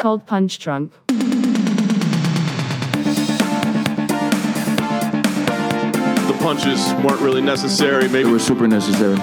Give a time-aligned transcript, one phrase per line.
[0.00, 0.92] Cold Punch Drunk.
[6.26, 8.08] The punches weren't really necessary.
[8.08, 9.16] Maybe They were super necessary.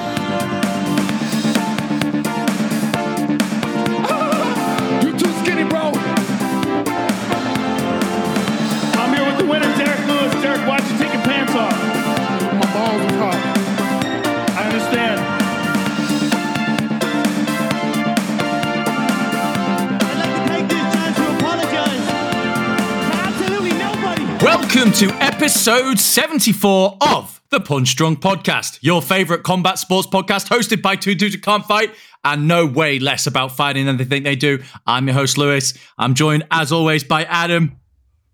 [25.04, 30.96] To episode 74 of the Punch Drunk Podcast, your favorite combat sports podcast hosted by
[30.96, 31.94] two dudes who can't fight
[32.24, 34.64] and know way less about fighting than they think they do.
[34.88, 35.74] I'm your host, Lewis.
[35.98, 37.82] I'm joined, as always, by Adam.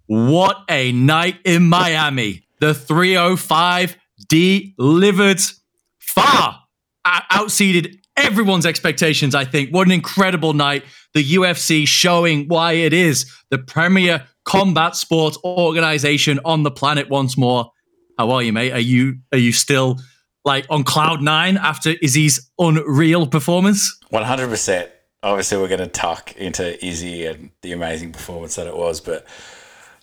[0.06, 2.44] What a night in Miami.
[2.60, 3.98] The 305
[4.28, 5.42] delivered
[5.98, 6.60] far
[7.04, 9.72] out- outseeded everyone's expectations, I think.
[9.72, 10.84] What an incredible night.
[11.16, 17.38] The UFC showing why it is the premier combat sports organization on the planet once
[17.38, 17.72] more.
[18.18, 18.72] How are you, mate?
[18.72, 20.00] Are you are you still
[20.44, 23.98] like on cloud nine after Izzy's unreal performance?
[24.10, 24.90] One hundred percent.
[25.22, 29.28] Obviously, we're going to tuck into Izzy and the amazing performance that it was, but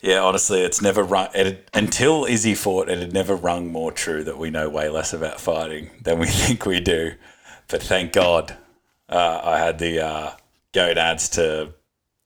[0.02, 2.90] yeah, honestly, it's never run it until Izzy fought.
[2.90, 6.26] It had never rung more true that we know way less about fighting than we
[6.26, 7.14] think we do.
[7.68, 8.56] But thank God,
[9.08, 10.30] uh, I had the uh,
[10.72, 11.72] gonads to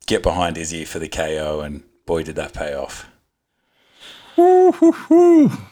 [0.07, 3.07] get behind Izzy for the KO, and boy, did that pay off.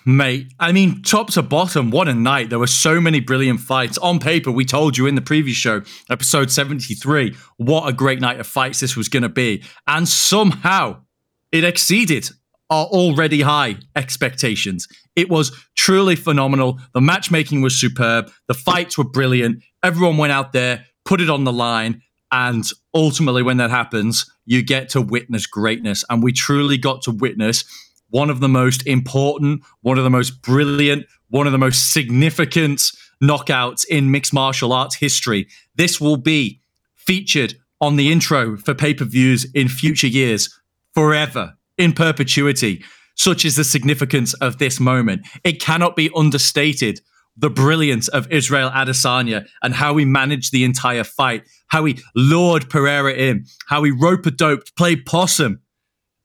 [0.05, 2.51] Mate, I mean, top to bottom, what a night.
[2.51, 3.97] There were so many brilliant fights.
[3.99, 8.41] On paper, we told you in the previous show, episode 73, what a great night
[8.41, 9.65] of fights this was going to be.
[9.87, 11.03] And somehow
[11.51, 12.29] it exceeded
[12.69, 14.87] our already high expectations.
[15.17, 16.79] It was truly phenomenal.
[16.93, 18.31] The matchmaking was superb.
[18.49, 19.63] The fights were brilliant.
[19.83, 22.03] Everyone went out there, put it on the line.
[22.31, 26.05] And ultimately, when that happens, you get to witness greatness.
[26.11, 27.65] And we truly got to witness
[28.11, 32.91] one of the most important, one of the most brilliant, one of the most significant
[33.23, 35.47] knockouts in mixed martial arts history.
[35.75, 36.61] This will be
[36.95, 40.59] featured on the intro for pay per views in future years
[40.95, 42.85] forever, in perpetuity.
[43.15, 45.27] Such is the significance of this moment.
[45.45, 47.01] It cannot be understated
[47.39, 52.69] the brilliance of Israel Adesanya and how he managed the entire fight, how he lured
[52.69, 55.61] Pereira in, how he rope a doped, played possum,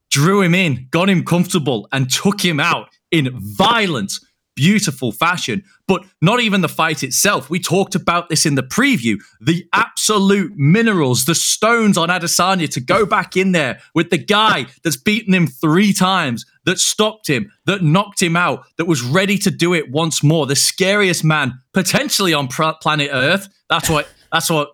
[0.09, 4.13] drew him in, got him comfortable, and took him out in violent,
[4.55, 5.63] beautiful fashion.
[5.87, 7.49] But not even the fight itself.
[7.49, 9.17] We talked about this in the preview.
[9.41, 14.67] The absolute minerals, the stones on Adesanya to go back in there with the guy
[14.83, 19.37] that's beaten him three times, that stopped him, that knocked him out, that was ready
[19.39, 20.45] to do it once more.
[20.45, 23.47] The scariest man potentially on pr- planet Earth.
[23.69, 24.07] That's what.
[24.31, 24.71] That's what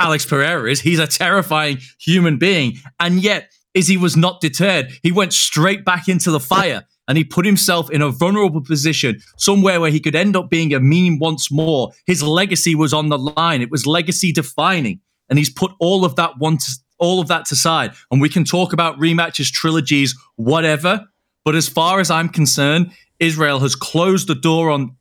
[0.00, 0.80] Alex Pereira is.
[0.80, 2.74] He's a terrifying human being.
[2.98, 4.90] And yet, Izzy was not deterred.
[5.02, 9.20] He went straight back into the fire and he put himself in a vulnerable position,
[9.36, 11.92] somewhere where he could end up being a meme once more.
[12.04, 13.62] His legacy was on the line.
[13.62, 15.00] It was legacy defining.
[15.28, 17.92] And he's put all of that to, all of that to side.
[18.10, 21.06] And we can talk about rematches, trilogies, whatever.
[21.46, 22.90] But as far as I'm concerned,
[23.20, 24.96] Israel has closed the door on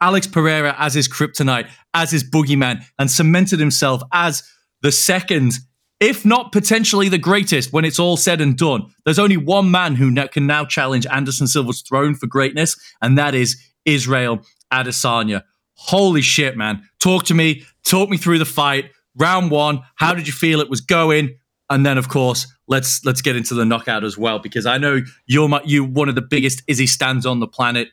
[0.00, 4.44] Alex Pereira as his kryptonite, as his boogeyman, and cemented himself as
[4.80, 5.54] the second,
[5.98, 8.86] if not potentially the greatest, when it's all said and done.
[9.04, 13.34] There's only one man who can now challenge Anderson Silva's throne for greatness, and that
[13.34, 14.42] is Israel
[14.72, 15.42] Adesanya.
[15.74, 16.88] Holy shit, man.
[17.00, 17.64] Talk to me.
[17.84, 18.92] Talk me through the fight.
[19.16, 21.38] Round one, how did you feel it was going?
[21.68, 25.00] And then, of course, let's let's get into the knockout as well, because I know
[25.26, 27.88] you're my, you one of the biggest Izzy stands on the planet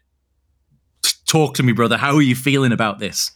[1.26, 1.98] talk to me, brother.
[1.98, 3.32] How are you feeling about this?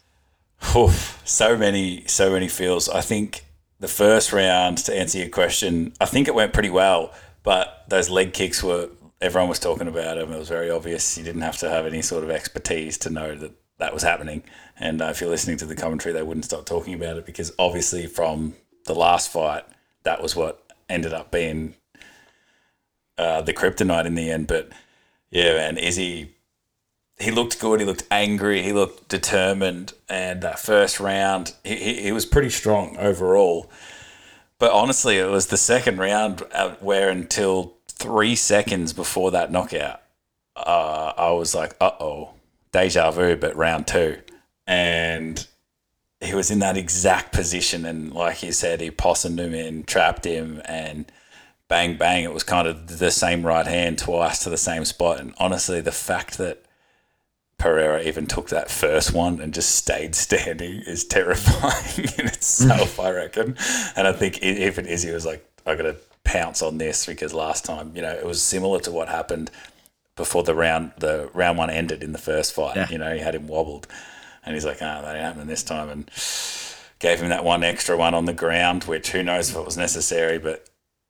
[0.75, 2.89] Oof, so many, so many feels.
[2.89, 3.45] I think
[3.79, 7.13] the first round, to answer your question, I think it went pretty well,
[7.43, 8.89] but those leg kicks were,
[9.21, 10.31] everyone was talking about them.
[10.31, 11.17] It was very obvious.
[11.17, 14.43] You didn't have to have any sort of expertise to know that that was happening.
[14.77, 17.53] And uh, if you're listening to the commentary, they wouldn't stop talking about it because
[17.57, 18.53] obviously from
[18.85, 19.63] the last fight,
[20.03, 21.75] that was what ended up being
[23.17, 24.47] uh, the kryptonite in the end.
[24.47, 24.69] But
[25.31, 26.35] yeah, man, Izzy
[27.19, 27.81] he looked good.
[27.81, 28.63] He looked angry.
[28.63, 29.93] He looked determined.
[30.07, 33.69] And that first round, he, he, he was pretty strong overall.
[34.57, 40.01] But honestly, it was the second round uh, where until three seconds before that knockout,
[40.55, 42.31] uh, I was like, uh oh,
[42.71, 44.17] deja vu, but round two.
[44.65, 45.45] And
[46.21, 47.85] he was in that exact position.
[47.85, 51.11] And like you said, he possummed him in, trapped him, and
[51.67, 52.23] bang, bang.
[52.23, 55.19] It was kind of the same right hand twice to the same spot.
[55.19, 56.65] And honestly, the fact that
[57.57, 63.11] Pereira even took that first one and just stayed standing is terrifying in itself, I
[63.11, 63.55] reckon.
[63.95, 67.65] And I think even Izzy was like, I got to pounce on this because last
[67.65, 69.51] time, you know, it was similar to what happened
[70.15, 72.75] before the round the round one ended in the first fight.
[72.75, 72.89] Yeah.
[72.89, 73.87] You know, he had him wobbled,
[74.49, 76.09] and he's like, "Ah, that ain't happening this time," and
[76.97, 79.77] gave him that one extra one on the ground, which who knows if it was
[79.77, 80.65] necessary, but.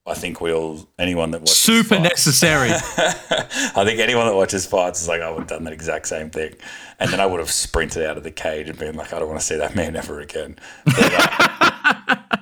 [0.08, 2.70] I think we all, anyone that watches Super fights- necessary.
[2.72, 6.32] I think anyone that watches fights is like, I would have done that exact same
[6.32, 6.56] thing.
[7.00, 9.28] And then I would have sprinted out of the cage and been like, I don't
[9.28, 10.56] want to see that man ever again.
[10.86, 12.16] But, uh,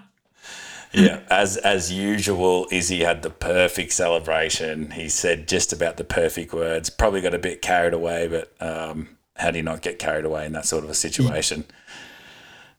[0.94, 4.92] yeah, as as usual, Izzy had the perfect celebration.
[4.92, 6.90] He said just about the perfect words.
[6.90, 10.46] Probably got a bit carried away, but um, how do you not get carried away
[10.46, 11.66] in that sort of a situation?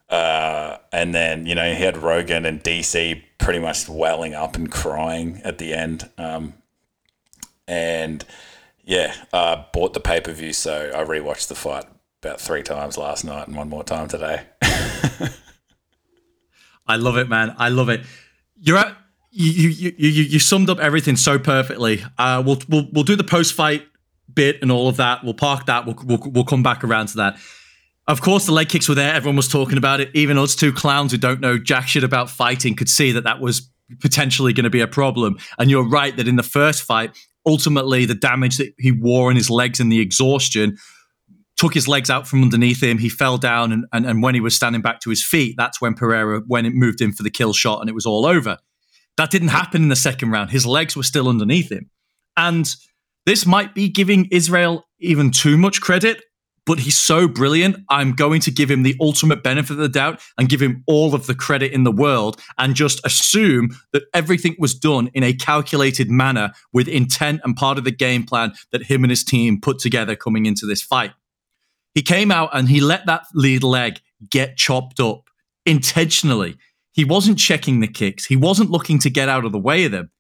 [0.09, 4.71] Uh, and then you know he had Rogan and DC pretty much welling up and
[4.71, 6.09] crying at the end.
[6.17, 6.55] Um,
[7.67, 8.25] and
[8.85, 11.85] yeah, uh, bought the pay per view, so I rewatched the fight
[12.23, 14.45] about three times last night and one more time today.
[16.87, 17.55] I love it, man.
[17.59, 18.01] I love it.
[18.57, 18.97] You're at,
[19.31, 22.03] you, you you you you summed up everything so perfectly.
[22.17, 23.87] Uh, we'll we'll we'll do the post fight
[24.33, 25.25] bit and all of that.
[25.25, 25.87] We'll park that.
[25.87, 27.39] We'll, we'll we'll come back around to that.
[28.07, 29.13] Of course, the leg kicks were there.
[29.13, 30.11] Everyone was talking about it.
[30.15, 33.41] Even us two clowns who don't know jack shit about fighting could see that that
[33.41, 33.71] was
[34.01, 35.39] potentially going to be a problem.
[35.59, 37.17] And you're right that in the first fight,
[37.47, 40.79] ultimately the damage that he wore in his legs and the exhaustion
[41.57, 42.99] took his legs out from underneath him.
[42.99, 45.81] He fell down, and, and, and when he was standing back to his feet, that's
[45.81, 48.59] when Pereira, when it moved in for the kill shot, and it was all over.
[49.17, 50.51] That didn't happen in the second round.
[50.51, 51.91] His legs were still underneath him.
[52.37, 52.73] And
[53.27, 56.23] this might be giving Israel even too much credit,
[56.69, 57.77] but he's so brilliant.
[57.89, 61.15] I'm going to give him the ultimate benefit of the doubt and give him all
[61.15, 65.33] of the credit in the world and just assume that everything was done in a
[65.33, 69.61] calculated manner with intent and part of the game plan that him and his team
[69.61, 71.13] put together coming into this fight.
[71.95, 74.01] He came out and he let that lead leg
[74.31, 75.31] get chopped up
[75.65, 76.59] intentionally.
[76.93, 78.27] He wasn't checking the kicks.
[78.27, 80.11] He wasn't looking to get out of the way of them.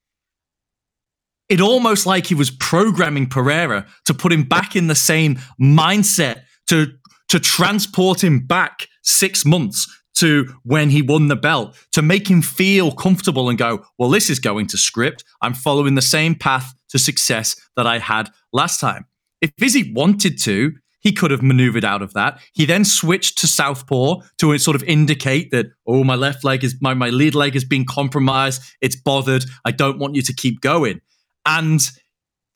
[1.48, 6.42] It almost like he was programming Pereira to put him back in the same mindset
[6.68, 6.92] to
[7.28, 12.42] to transport him back six months to when he won the belt to make him
[12.42, 15.24] feel comfortable and go, well, this is going to script.
[15.42, 19.04] I'm following the same path to success that I had last time.
[19.40, 22.40] If Izzy wanted to, he could have maneuvered out of that.
[22.52, 26.76] He then switched to southpaw to sort of indicate that, oh, my left leg is
[26.80, 28.62] my, my lead leg has been compromised.
[28.80, 29.44] It's bothered.
[29.64, 31.00] I don't want you to keep going.
[31.48, 31.80] And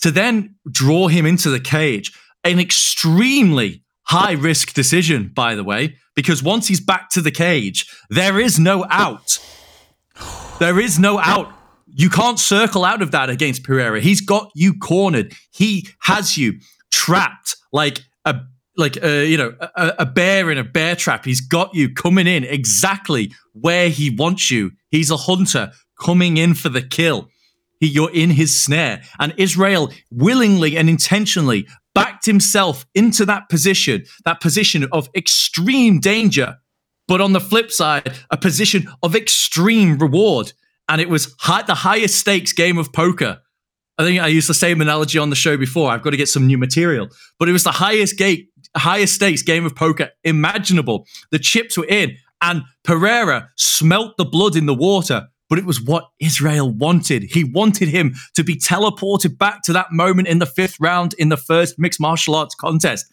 [0.02, 2.12] to then draw him into the cage,
[2.44, 7.86] an extremely high risk decision, by the way, because once he's back to the cage,
[8.10, 9.38] there is no out.
[10.58, 11.52] There is no out.
[11.86, 14.00] You can't circle out of that against Pereira.
[14.00, 15.34] He's got you cornered.
[15.50, 16.60] He has you
[16.90, 18.40] trapped like a
[18.76, 21.24] like a, you know a, a bear in a bear trap.
[21.24, 24.72] He's got you coming in exactly where he wants you.
[24.90, 27.28] He's a hunter coming in for the kill.
[27.82, 34.04] He, you're in his snare, and Israel willingly and intentionally backed himself into that position,
[34.24, 36.58] that position of extreme danger,
[37.08, 40.52] but on the flip side, a position of extreme reward.
[40.88, 43.40] And it was high, the highest stakes game of poker.
[43.98, 45.90] I think I used the same analogy on the show before.
[45.90, 47.08] I've got to get some new material,
[47.40, 51.04] but it was the highest gate, highest stakes game of poker imaginable.
[51.32, 55.28] The chips were in, and Pereira smelt the blood in the water.
[55.52, 57.24] But it was what Israel wanted.
[57.24, 61.28] He wanted him to be teleported back to that moment in the fifth round in
[61.28, 63.04] the first mixed martial arts contest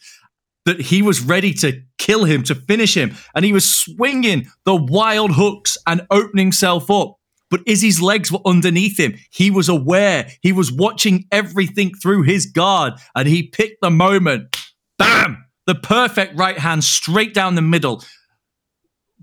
[0.64, 3.14] that he was ready to kill him, to finish him.
[3.34, 7.16] And he was swinging the wild hooks and opening himself up.
[7.50, 9.16] But Izzy's legs were underneath him.
[9.30, 10.26] He was aware.
[10.40, 12.94] He was watching everything through his guard.
[13.14, 14.56] And he picked the moment.
[14.98, 15.44] Bam!
[15.66, 18.02] The perfect right hand straight down the middle.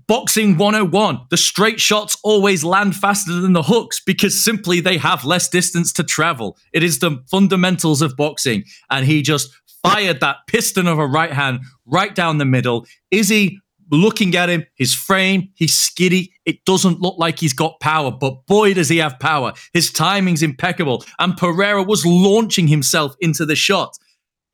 [0.08, 1.26] Boxing 101.
[1.28, 5.92] The straight shots always land faster than the hooks because simply they have less distance
[5.92, 6.56] to travel.
[6.72, 8.64] It is the fundamentals of boxing.
[8.90, 9.50] And he just
[9.82, 12.86] fired that piston of a right hand right down the middle.
[13.10, 13.60] Izzy
[13.90, 16.32] looking at him, his frame, he's skiddy.
[16.46, 19.52] It doesn't look like he's got power, but boy, does he have power.
[19.74, 21.04] His timing's impeccable.
[21.18, 23.98] And Pereira was launching himself into the shot.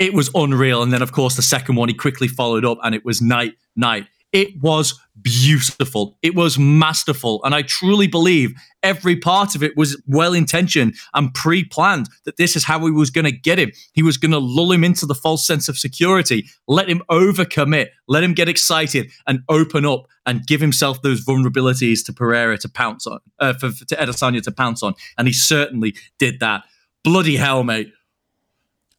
[0.00, 0.82] It was unreal.
[0.82, 3.54] And then, of course, the second one he quickly followed up, and it was night,
[3.76, 4.06] night.
[4.34, 6.18] It was beautiful.
[6.20, 7.40] It was masterful.
[7.44, 12.36] And I truly believe every part of it was well intentioned and pre planned that
[12.36, 13.70] this is how he was going to get him.
[13.92, 17.90] He was going to lull him into the false sense of security, let him overcommit,
[18.08, 22.68] let him get excited and open up and give himself those vulnerabilities to Pereira to
[22.68, 24.94] pounce on, uh, for, for, to Adesanya to pounce on.
[25.16, 26.64] And he certainly did that.
[27.04, 27.92] Bloody hell, mate.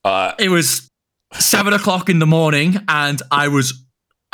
[0.06, 0.90] Uh, It was
[1.34, 3.85] seven o'clock in the morning, and I was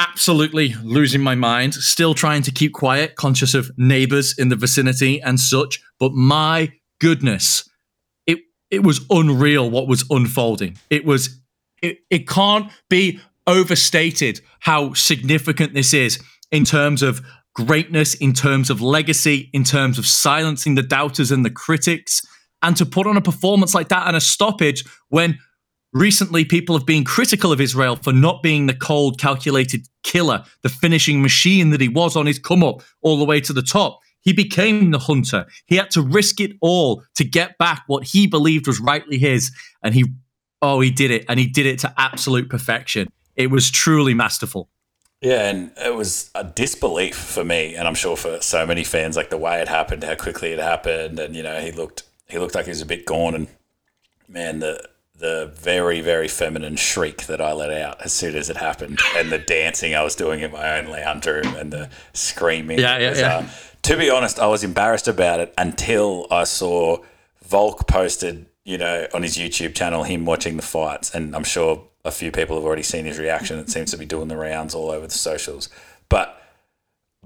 [0.01, 5.21] absolutely losing my mind, still trying to keep quiet, conscious of neighbors in the vicinity
[5.21, 5.79] and such.
[5.99, 7.69] But my goodness,
[8.25, 8.39] it
[8.71, 10.77] it was unreal what was unfolding.
[10.89, 11.39] It was
[11.83, 16.19] it, it can't be overstated how significant this is
[16.51, 17.21] in terms of
[17.53, 22.21] greatness, in terms of legacy, in terms of silencing the doubters and the critics,
[22.63, 25.37] and to put on a performance like that and a stoppage when
[25.93, 30.69] recently people have been critical of Israel for not being the cold, calculated killer, the
[30.69, 33.99] finishing machine that he was on his come up all the way to the top.
[34.21, 35.47] He became the hunter.
[35.65, 39.51] He had to risk it all to get back what he believed was rightly his.
[39.83, 40.05] And he,
[40.61, 41.25] oh, he did it.
[41.27, 43.11] And he did it to absolute perfection.
[43.35, 44.69] It was truly masterful.
[45.21, 49.15] Yeah, and it was a disbelief for me, and I'm sure for so many fans,
[49.15, 52.39] like the way it happened, how quickly it happened, and you know, he looked he
[52.39, 53.47] looked like he was a bit gone, and
[54.27, 54.83] man, the
[55.21, 59.31] the very very feminine shriek that I let out as soon as it happened, and
[59.31, 62.79] the dancing I was doing in my own lounge room, and the screaming.
[62.79, 63.35] Yeah, yeah, yeah.
[63.37, 63.45] uh,
[63.83, 66.97] to be honest, I was embarrassed about it until I saw
[67.43, 71.87] Volk posted, you know, on his YouTube channel him watching the fights, and I'm sure
[72.03, 73.59] a few people have already seen his reaction.
[73.59, 75.69] It seems to be doing the rounds all over the socials.
[76.09, 76.40] But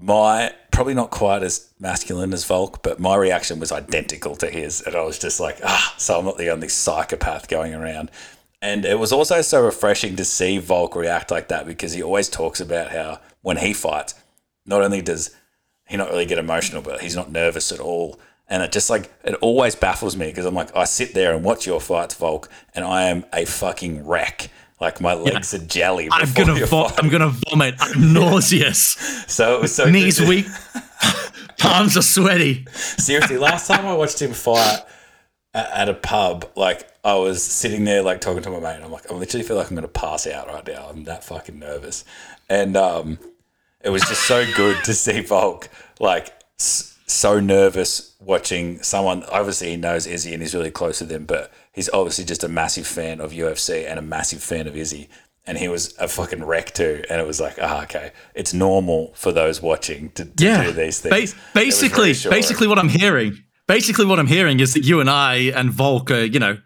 [0.00, 4.82] my probably not quite as masculine as Volk, but my reaction was identical to his,
[4.82, 8.10] and I was just like, ah, so I'm not the only psychopath going around.
[8.60, 12.28] And it was also so refreshing to see Volk react like that because he always
[12.28, 14.14] talks about how when he fights,
[14.64, 15.34] not only does
[15.88, 18.18] he not really get emotional, but he's not nervous at all.
[18.48, 21.44] And it just like it always baffles me because I'm like, I sit there and
[21.44, 24.50] watch your fights, Volk, and I am a fucking wreck.
[24.80, 26.08] Like my legs are jelly.
[26.12, 27.76] I'm gonna vo- I'm gonna vomit.
[27.80, 28.80] I'm nauseous.
[29.26, 30.46] So it was so Knees good weak.
[31.58, 32.66] Palms are sweaty.
[32.72, 34.80] Seriously, last time I watched him fight
[35.54, 38.74] at a pub, like I was sitting there, like talking to my mate.
[38.76, 40.88] And I'm like, I literally feel like I'm going to pass out right now.
[40.90, 42.04] I'm that fucking nervous,
[42.50, 43.18] and um,
[43.82, 49.22] it was just so good to see Volk like so nervous watching someone.
[49.24, 52.48] Obviously, he knows Izzy and he's really close to them, but he's obviously just a
[52.48, 55.08] massive fan of UFC and a massive fan of Izzy.
[55.46, 57.04] And he was a fucking wreck too.
[57.08, 60.64] And it was like, ah, okay, it's normal for those watching to, to yeah.
[60.64, 61.12] do these things.
[61.12, 65.52] Was basically, basically, what I'm hearing, basically, what I'm hearing is that you and I
[65.54, 66.58] and Volk are, you know,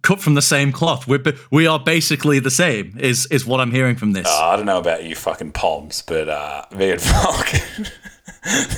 [0.00, 1.06] cut from the same cloth.
[1.06, 2.96] We're we are basically the same.
[2.98, 4.26] Is is what I'm hearing from this.
[4.26, 7.52] Uh, I don't know about you fucking palms, but uh, me and Volk,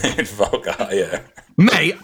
[0.03, 1.21] me and Volk, are, yeah.
[1.57, 1.97] Mate,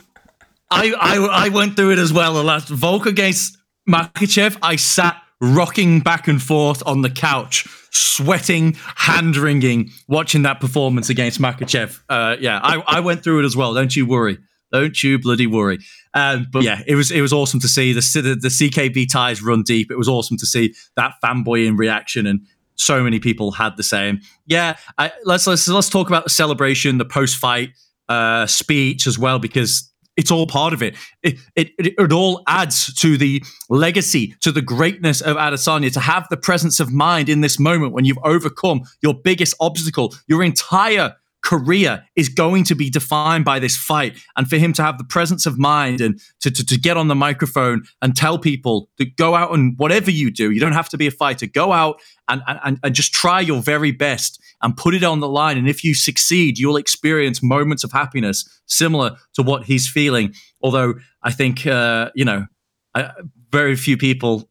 [0.75, 2.35] I, I I went through it as well.
[2.35, 3.57] The last Volk against
[3.89, 10.61] Makhachev, I sat rocking back and forth on the couch, sweating, hand wringing, watching that
[10.61, 12.01] performance against Makhachev.
[12.09, 13.75] Uh, yeah, I, I went through it as well.
[13.75, 14.39] Don't you worry.
[14.73, 15.79] Don't you bloody worry.
[16.15, 19.43] Um, but yeah, it was it was awesome to see the the, the CKB ties
[19.43, 19.91] run deep.
[19.91, 23.83] It was awesome to see that fanboy in reaction and so many people had the
[23.83, 24.21] same.
[24.47, 27.71] Yeah, I, let's let's let's talk about the celebration, the post fight
[28.09, 30.95] uh, speech as well, because it's all part of it.
[31.23, 31.71] It, it.
[31.79, 35.93] it it all adds to the legacy, to the greatness of Adesanya.
[35.93, 40.15] To have the presence of mind in this moment when you've overcome your biggest obstacle,
[40.27, 44.19] your entire career is going to be defined by this fight.
[44.37, 47.09] And for him to have the presence of mind and to, to, to get on
[47.09, 50.89] the microphone and tell people to go out and whatever you do, you don't have
[50.89, 54.77] to be a fighter, go out and, and, and just try your very best and
[54.77, 55.59] put it on the line.
[55.59, 60.33] And if you succeed, you'll experience moments of happiness similar to what he's feeling.
[60.63, 62.47] Although I think, uh, you know,
[62.95, 63.11] I,
[63.53, 64.49] very few people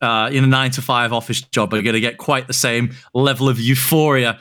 [0.00, 2.94] uh, in a nine to five office job are going to get quite the same
[3.14, 4.34] level of euphoria uh,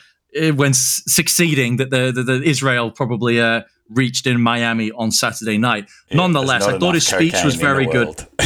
[0.55, 5.89] when succeeding that the, the, the Israel probably uh, reached in Miami on Saturday night.
[6.09, 8.25] Yeah, Nonetheless, I thought his speech was very good.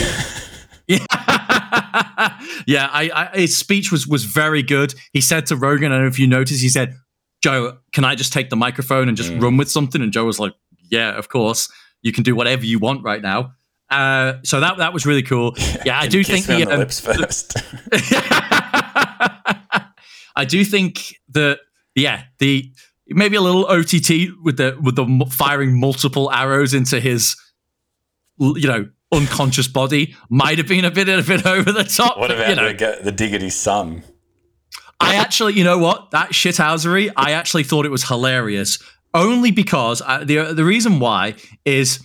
[0.90, 1.06] Yeah,
[2.66, 2.90] yeah.
[2.92, 4.96] I, I, his speech was was very good.
[5.14, 6.96] He said to Rogan, I don't know if you noticed, he said,
[7.44, 10.40] "Joe, can I just take the microphone and just run with something?" And Joe was
[10.40, 10.54] like,
[10.90, 11.72] "Yeah, of course.
[12.02, 13.52] You can do whatever you want right now."
[13.92, 15.56] Uh, so that that was really cool.
[15.86, 17.56] Yeah, I do think the, the um, lips first.
[20.36, 21.60] I do think that
[22.00, 22.72] yeah, the
[23.08, 27.36] maybe a little OTT with the with the firing multiple arrows into his
[28.40, 32.18] you know unconscious body might have been a bit a bit over the top.
[32.18, 34.04] what about you know, the, the diggity son?
[35.00, 36.12] I actually, you know what?
[36.12, 38.80] That shithousery, I actually thought it was hilarious.
[39.14, 42.00] Only because uh, the the reason why is,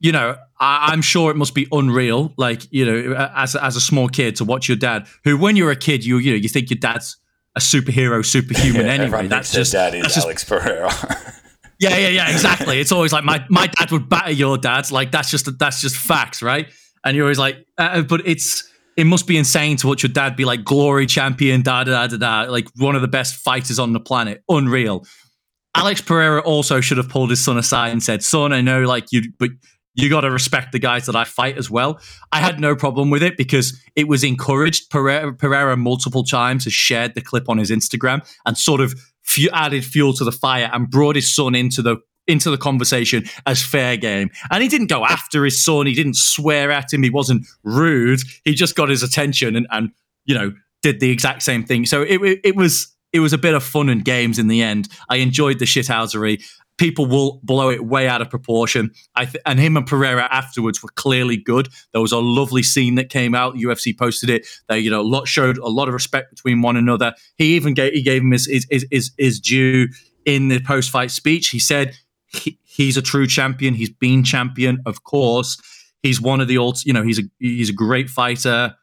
[0.00, 2.34] you know, I, I'm sure it must be unreal.
[2.36, 5.70] Like you know, as as a small kid to watch your dad, who when you're
[5.70, 7.16] a kid, you you know, you think your dad's
[7.56, 8.86] a superhero, superhuman.
[8.86, 10.90] Yeah, anyway, that's just dad is just Alex Pereira.
[11.78, 12.80] yeah, yeah, yeah, exactly.
[12.80, 14.90] It's always like my my dad would batter your dad.
[14.90, 16.68] Like that's just that's just facts, right?
[17.04, 20.36] And you're always like, uh, but it's it must be insane to watch your dad
[20.36, 23.92] be like glory champion, da da da da, like one of the best fighters on
[23.92, 24.42] the planet.
[24.48, 25.04] Unreal.
[25.74, 29.06] Alex Pereira also should have pulled his son aside and said, "Son, I know like
[29.10, 29.50] you, but
[29.94, 33.10] you got to respect the guys that I fight as well." I had no problem
[33.10, 34.90] with it because it was encouraged.
[34.90, 39.50] Pereira, Pereira multiple times has shared the clip on his Instagram and sort of fu-
[39.52, 41.96] added fuel to the fire and brought his son into the
[42.26, 44.30] into the conversation as fair game.
[44.50, 45.86] And he didn't go after his son.
[45.86, 47.02] He didn't swear at him.
[47.02, 48.20] He wasn't rude.
[48.44, 49.90] He just got his attention and, and
[50.24, 51.86] you know, did the exact same thing.
[51.86, 54.62] So it, it, it was it was a bit of fun and games in the
[54.62, 54.88] end.
[55.08, 56.42] I enjoyed the shithousery.
[56.82, 58.90] People will blow it way out of proportion.
[59.16, 61.68] Th- and him and Pereira afterwards were clearly good.
[61.92, 63.54] There was a lovely scene that came out.
[63.54, 64.48] UFC posted it.
[64.68, 67.14] They you know lot showed a lot of respect between one another.
[67.38, 69.90] He even gave he gave him his his his, his, his due
[70.24, 71.50] in the post fight speech.
[71.50, 71.96] He said
[72.26, 73.74] he, he's a true champion.
[73.74, 75.58] He's been champion, of course.
[76.02, 78.74] He's one of the old, you know, he's a he's a great fighter.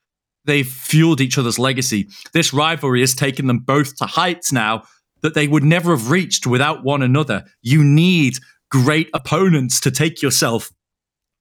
[0.45, 2.07] They've fueled each other's legacy.
[2.31, 4.83] This rivalry has taken them both to heights now
[5.21, 7.45] that they would never have reached without one another.
[7.61, 8.35] You need
[8.71, 10.71] great opponents to take yourself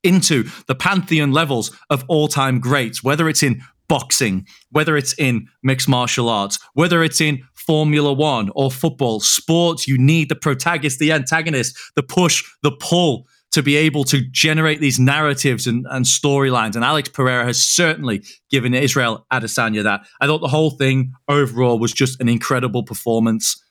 [0.02, 5.88] into the pantheon levels of all-time greats, whether it's in boxing, whether it's in mixed
[5.88, 11.12] martial arts, whether it's in Formula One or football, sports, you need the protagonist, the
[11.12, 16.76] antagonist, the push, the pull to be able to generate these narratives and, and storylines.
[16.76, 20.06] And Alex Pereira has certainly given Israel Adesanya that.
[20.20, 23.62] I thought the whole thing overall was just an incredible performance.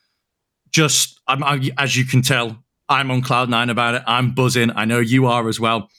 [0.78, 4.04] Just, I'm, I, as you can tell, I'm on cloud nine about it.
[4.06, 4.72] I'm buzzing.
[4.76, 5.90] I know you are as well.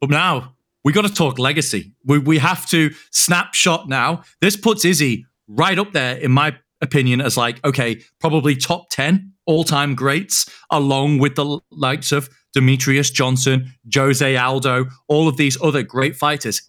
[0.00, 0.54] But now
[0.84, 1.92] we got to talk legacy.
[2.04, 4.22] We, we have to snapshot now.
[4.40, 9.32] This puts Izzy right up there, in my opinion, as like, okay, probably top 10
[9.44, 15.60] all time greats, along with the likes of Demetrious Johnson, Jose Aldo, all of these
[15.60, 16.62] other great fighters.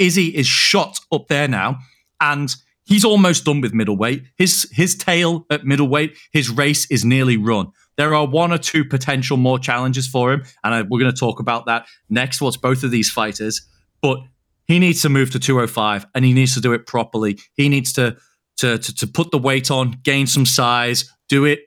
[0.00, 1.78] Izzy is shot up there now,
[2.20, 2.52] and
[2.92, 4.24] he's almost done with middleweight.
[4.36, 7.72] His his tail at middleweight, his race is nearly run.
[7.96, 11.18] There are one or two potential more challenges for him, and I, we're going to
[11.18, 12.42] talk about that next.
[12.42, 13.66] What's both of these fighters,
[14.02, 14.18] but
[14.66, 17.38] he needs to move to 205, and he needs to do it properly.
[17.54, 18.16] He needs to
[18.58, 21.60] to to, to put the weight on, gain some size, do it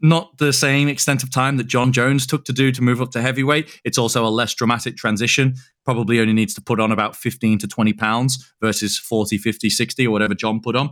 [0.00, 3.10] not the same extent of time that Jon Jones took to do to move up
[3.12, 3.80] to heavyweight.
[3.84, 5.54] It's also a less dramatic transition.
[5.84, 10.06] Probably only needs to put on about 15 to 20 pounds versus 40, 50, 60
[10.06, 10.90] or whatever John put on.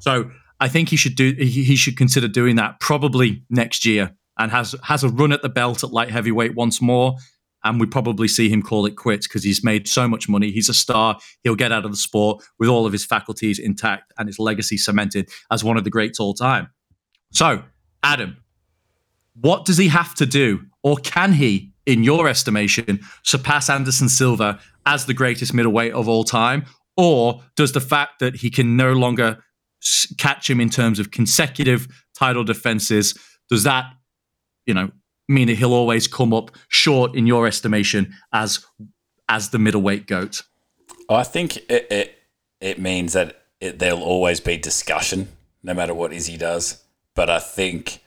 [0.00, 4.50] So I think he should do he should consider doing that probably next year and
[4.50, 7.16] has has a run at the belt at light heavyweight once more.
[7.64, 10.50] And we probably see him call it quits because he's made so much money.
[10.50, 11.18] He's a star.
[11.44, 14.76] He'll get out of the sport with all of his faculties intact and his legacy
[14.76, 16.70] cemented as one of the greats all time.
[17.30, 17.62] So
[18.02, 18.36] Adam,
[19.40, 24.60] what does he have to do, or can he, in your estimation, surpass Anderson Silva
[24.86, 26.64] as the greatest middleweight of all time?
[26.96, 29.42] Or does the fact that he can no longer
[30.18, 33.92] catch him in terms of consecutive title defenses, does that,
[34.66, 34.90] you know,
[35.28, 38.64] mean that he'll always come up short in your estimation as
[39.28, 40.42] as the middleweight goat?
[41.08, 42.18] I think it it,
[42.60, 45.28] it means that it, there'll always be discussion,
[45.62, 46.81] no matter what Izzy does.
[47.14, 48.00] But I think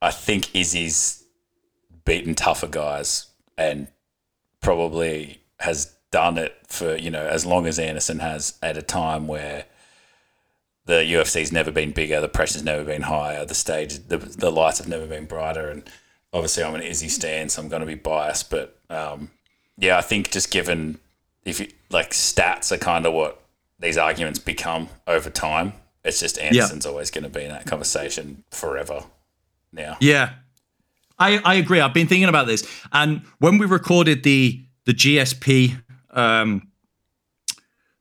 [0.00, 1.24] I think Izzy's
[2.04, 3.26] beaten tougher guys
[3.56, 3.86] and
[4.60, 9.28] probably has done it for, you know, as long as Anderson has at a time
[9.28, 9.66] where
[10.86, 14.78] the UFC's never been bigger, the pressure's never been higher, the stage, the, the lights
[14.78, 15.68] have never been brighter.
[15.68, 15.88] And
[16.32, 18.50] obviously, I'm an Izzy stand, so I'm going to be biased.
[18.50, 19.30] But um,
[19.78, 20.98] yeah, I think just given
[21.44, 23.40] if you like stats are kind of what
[23.78, 26.90] these arguments become over time, it's just Anderson's yeah.
[26.90, 29.04] always going to be in that conversation forever
[29.72, 29.96] now.
[30.00, 30.34] Yeah.
[31.18, 31.80] I, I agree.
[31.80, 32.66] I've been thinking about this.
[32.92, 36.68] And when we recorded the the GSP um,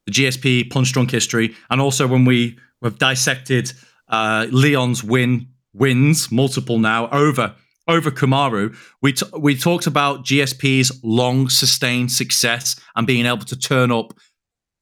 [0.05, 3.71] the GSP punch drunk history, and also when we have dissected
[4.09, 7.55] uh, Leon's win wins, multiple now, over
[7.87, 13.57] over Kamaru, we t- we talked about GSP's long sustained success and being able to
[13.57, 14.13] turn up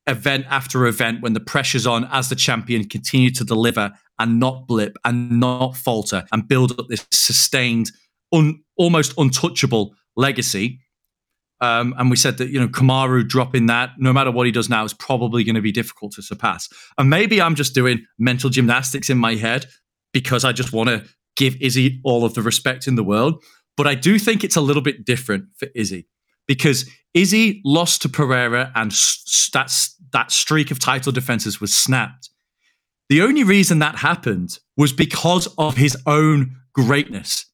[0.09, 4.67] event after event when the pressure's on as the champion continue to deliver and not
[4.67, 7.91] blip and not falter and build up this sustained,
[8.33, 10.79] un, almost untouchable legacy.
[11.61, 14.69] Um, and we said that you know Kamaru dropping that, no matter what he does
[14.69, 16.69] now, is probably going to be difficult to surpass.
[16.97, 19.65] And maybe I'm just doing mental gymnastics in my head
[20.13, 23.43] because I just want to give Izzy all of the respect in the world.
[23.77, 26.07] But I do think it's a little bit different for Izzy
[26.47, 28.91] because Izzy lost to Pereira and
[29.53, 29.71] that
[30.13, 32.29] that streak of title defenses was snapped.
[33.09, 37.45] The only reason that happened was because of his own greatness.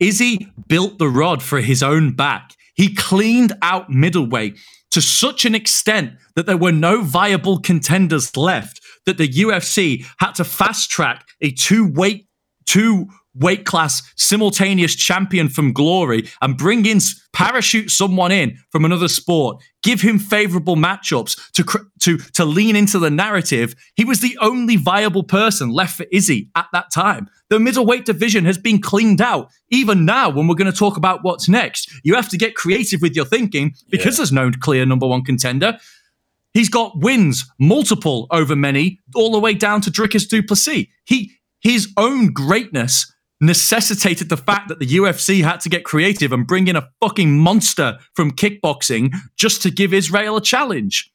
[0.00, 2.54] Izzy built the rod for his own back.
[2.74, 4.58] He cleaned out middleweight
[4.90, 10.32] to such an extent that there were no viable contenders left that the UFC had
[10.32, 12.28] to fast track a two weight
[12.66, 16.98] two weight class simultaneous champion from glory and bring in
[17.32, 21.64] parachute someone in from another sport give him favorable matchups to
[22.00, 26.50] to to lean into the narrative he was the only viable person left for Izzy
[26.54, 30.70] at that time the middleweight division has been cleaned out even now when we're going
[30.70, 34.18] to talk about what's next you have to get creative with your thinking because yeah.
[34.18, 35.78] there's no clear number 1 contender
[36.54, 40.86] He's got wins, multiple over many, all the way down to Dricus Du Plessis.
[41.04, 46.46] He his own greatness necessitated the fact that the UFC had to get creative and
[46.46, 51.10] bring in a fucking monster from kickboxing just to give Israel a challenge.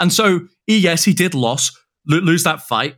[0.00, 1.70] And so, yes, he did lose,
[2.06, 2.96] lose that fight,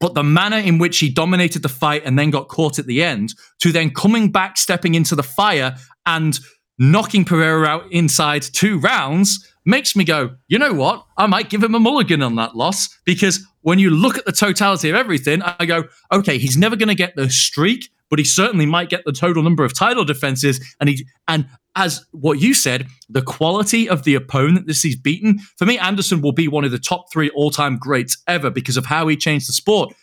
[0.00, 3.02] but the manner in which he dominated the fight and then got caught at the
[3.02, 6.38] end, to then coming back, stepping into the fire and
[6.78, 11.04] knocking Pereira out inside two rounds makes me go, you know what?
[11.16, 14.32] I might give him a mulligan on that loss because when you look at the
[14.32, 18.24] totality of everything, I go, okay, he's never going to get the streak, but he
[18.24, 20.60] certainly might get the total number of title defenses.
[20.80, 25.38] And he and as what you said, the quality of the opponent this he's beaten,
[25.56, 28.86] for me, Anderson will be one of the top three all-time greats ever because of
[28.86, 29.94] how he changed the sport.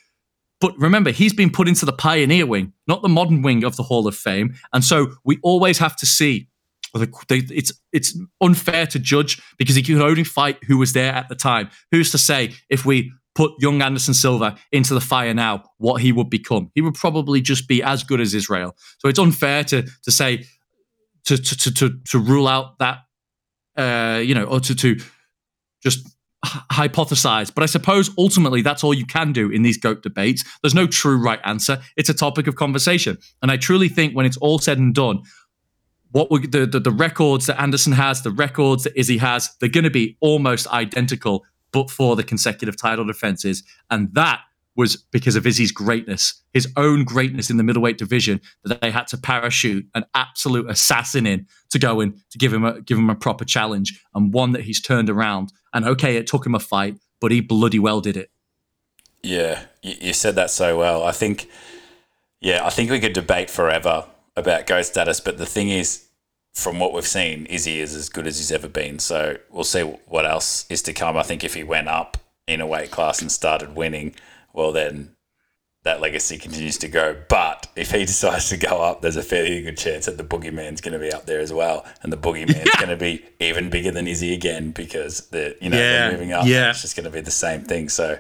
[0.62, 3.84] But remember, he's been put into the pioneer wing, not the modern wing of the
[3.84, 4.56] Hall of Fame.
[4.72, 6.48] And so we always have to see
[7.30, 11.36] it's it's unfair to judge because he could only fight who was there at the
[11.36, 11.70] time.
[11.92, 16.12] Who's to say if we put young Anderson Silva into the fire now, what he
[16.12, 16.72] would become?
[16.74, 18.76] He would probably just be as good as Israel.
[18.98, 20.46] So it's unfair to to say
[21.26, 23.00] to to to to, rule out that
[23.78, 24.98] uh, you know or to to
[25.84, 26.08] just
[26.46, 27.54] hypothesize.
[27.54, 30.44] But I suppose ultimately that's all you can do in these GOAT debates.
[30.62, 31.82] There's no true right answer.
[31.98, 33.18] It's a topic of conversation.
[33.42, 35.24] And I truly think when it's all said and done,
[36.12, 39.84] what the, the, the records that Anderson has, the records that Izzy has, they're going
[39.84, 41.44] to be almost identical,
[41.76, 43.62] but for the consecutive title defenses,
[43.92, 44.40] and that
[44.78, 49.08] was because of Izzy's greatness, his own greatness in the middleweight division, that they had
[49.08, 53.10] to parachute an absolute assassin in to go in to give him a give him
[53.10, 55.52] a proper challenge, and one that he's turned around.
[55.74, 58.32] And okay, it took him a fight, but he bloody well did it.
[59.22, 61.04] Yeah, you said that so well.
[61.04, 61.50] I think,
[62.40, 64.06] yeah, I think we could debate forever
[64.38, 66.06] about GOAT status, but the thing is,
[66.56, 68.98] from what we've seen, Izzy is as good as he's ever been.
[68.98, 71.18] So we'll see what else is to come.
[71.18, 74.16] I think if he went up in a weight class and started winning,
[74.54, 75.16] well, then
[75.84, 77.18] that legacy continues to go.
[77.28, 80.80] But if he decides to go up, there's a fairly good chance that the boogeyman's
[80.80, 82.80] going to be up there as well, and the boogeyman's yeah.
[82.80, 86.08] going to be even bigger than Izzy again because the you know yeah.
[86.08, 86.48] they're moving up.
[86.48, 87.90] Yeah, it's just going to be the same thing.
[87.90, 88.18] So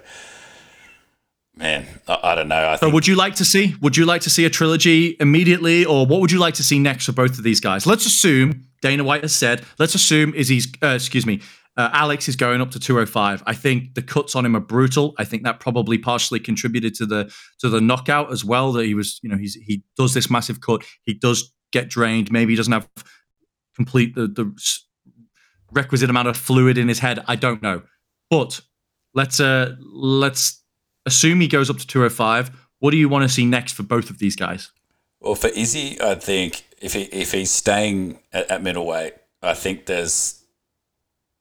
[1.58, 2.56] Man, I, I don't know.
[2.56, 3.76] I so would you like to see?
[3.82, 6.80] Would you like to see a trilogy immediately, or what would you like to see
[6.80, 7.86] next for both of these guys?
[7.86, 9.64] Let's assume Dana White has said.
[9.80, 10.68] Let's assume Izzy's.
[10.84, 11.42] Uh, excuse me.
[11.78, 13.44] Uh, Alex is going up to 205.
[13.46, 15.14] I think the cuts on him are brutal.
[15.18, 18.72] I think that probably partially contributed to the to the knockout as well.
[18.74, 20.84] That he was, you know, he's he does this massive cut.
[21.04, 22.32] He does get drained.
[22.32, 22.88] Maybe he doesn't have
[23.76, 24.54] complete the the
[25.72, 27.24] requisite amount of fluid in his head.
[27.28, 27.84] I don't know,
[28.30, 28.62] but
[29.14, 30.64] let's uh let's
[31.06, 32.52] assume he goes up to 205.
[32.80, 34.72] What do you want to see next for both of these guys?
[35.20, 39.86] Well, for Izzy, I think if he if he's staying at, at middleweight, I think
[39.86, 40.44] there's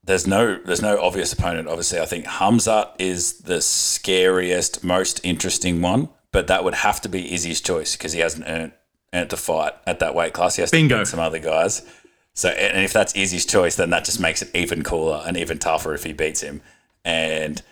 [0.03, 1.69] there's no there's no obvious opponent.
[1.69, 7.09] Obviously, I think Khamzat is the scariest, most interesting one, but that would have to
[7.09, 8.73] be Izzy's choice because he hasn't earned
[9.13, 10.57] earned the fight at that weight class.
[10.57, 10.97] He has Bingo.
[10.97, 11.83] to beat some other guys.
[12.35, 15.59] So, and if that's Izzy's choice, then that just makes it even cooler and even
[15.59, 16.63] tougher if he beats him.
[17.05, 17.63] And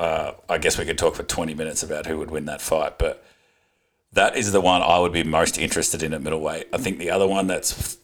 [0.00, 2.98] uh, I guess we could talk for 20 minutes about who would win that fight,
[2.98, 3.22] but
[4.14, 6.68] that is the one I would be most interested in at middleweight.
[6.72, 7.98] I think the other one that's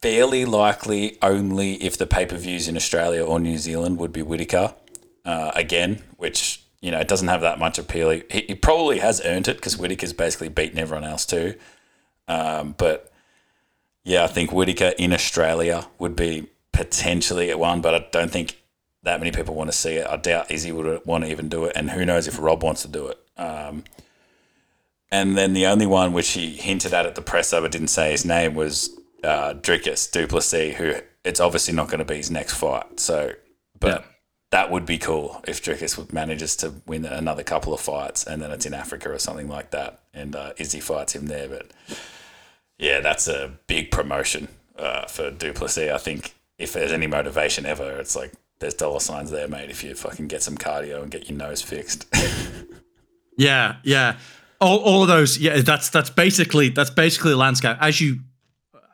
[0.00, 4.22] fairly likely only if the pay per views in Australia or New Zealand would be
[4.22, 4.74] Whittaker
[5.26, 8.08] uh, again, which you know it doesn't have that much appeal.
[8.08, 11.54] He, he probably has earned it because Whittaker's basically beaten everyone else too.
[12.28, 13.12] Um, but
[14.04, 18.56] yeah, I think Whittaker in Australia would be potentially at one, but I don't think
[19.04, 20.06] that many people want to see it.
[20.06, 22.82] I doubt Izzy would want to even do it, and who knows if Rob wants
[22.82, 23.18] to do it.
[23.36, 23.84] Um,
[25.10, 28.10] and then the only one which he hinted at at the presser but didn't say
[28.10, 28.90] his name was
[29.22, 32.98] uh, Dricus Du Plessis, who it's obviously not going to be his next fight.
[32.98, 33.32] So,
[33.78, 34.06] but yeah.
[34.50, 38.50] that would be cool if Dricus manages to win another couple of fights, and then
[38.50, 41.48] it's in Africa or something like that, and uh, Izzy fights him there.
[41.48, 41.70] But
[42.78, 45.92] yeah, that's a big promotion uh, for Du Plessis.
[45.92, 49.70] I think if there's any motivation ever, it's like there's dollar signs there, mate.
[49.70, 52.06] If you fucking get some cardio and get your nose fixed.
[53.38, 54.16] yeah, yeah.
[54.60, 55.38] All, all of those.
[55.38, 57.76] Yeah, that's that's basically that's basically the landscape.
[57.80, 58.20] As you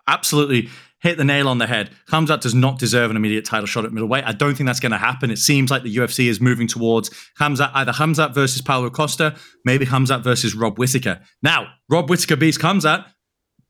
[0.08, 0.68] absolutely
[1.00, 1.90] hit the nail on the head.
[2.10, 4.24] Khamzat does not deserve an immediate title shot at middleweight.
[4.24, 5.30] I don't think that's going to happen.
[5.30, 9.86] It seems like the UFC is moving towards Khamzat, either Khamzat versus Paulo Costa, maybe
[9.86, 11.20] Khamzat versus Rob Whittaker.
[11.42, 13.06] Now, Rob Whittaker beats Khamzat.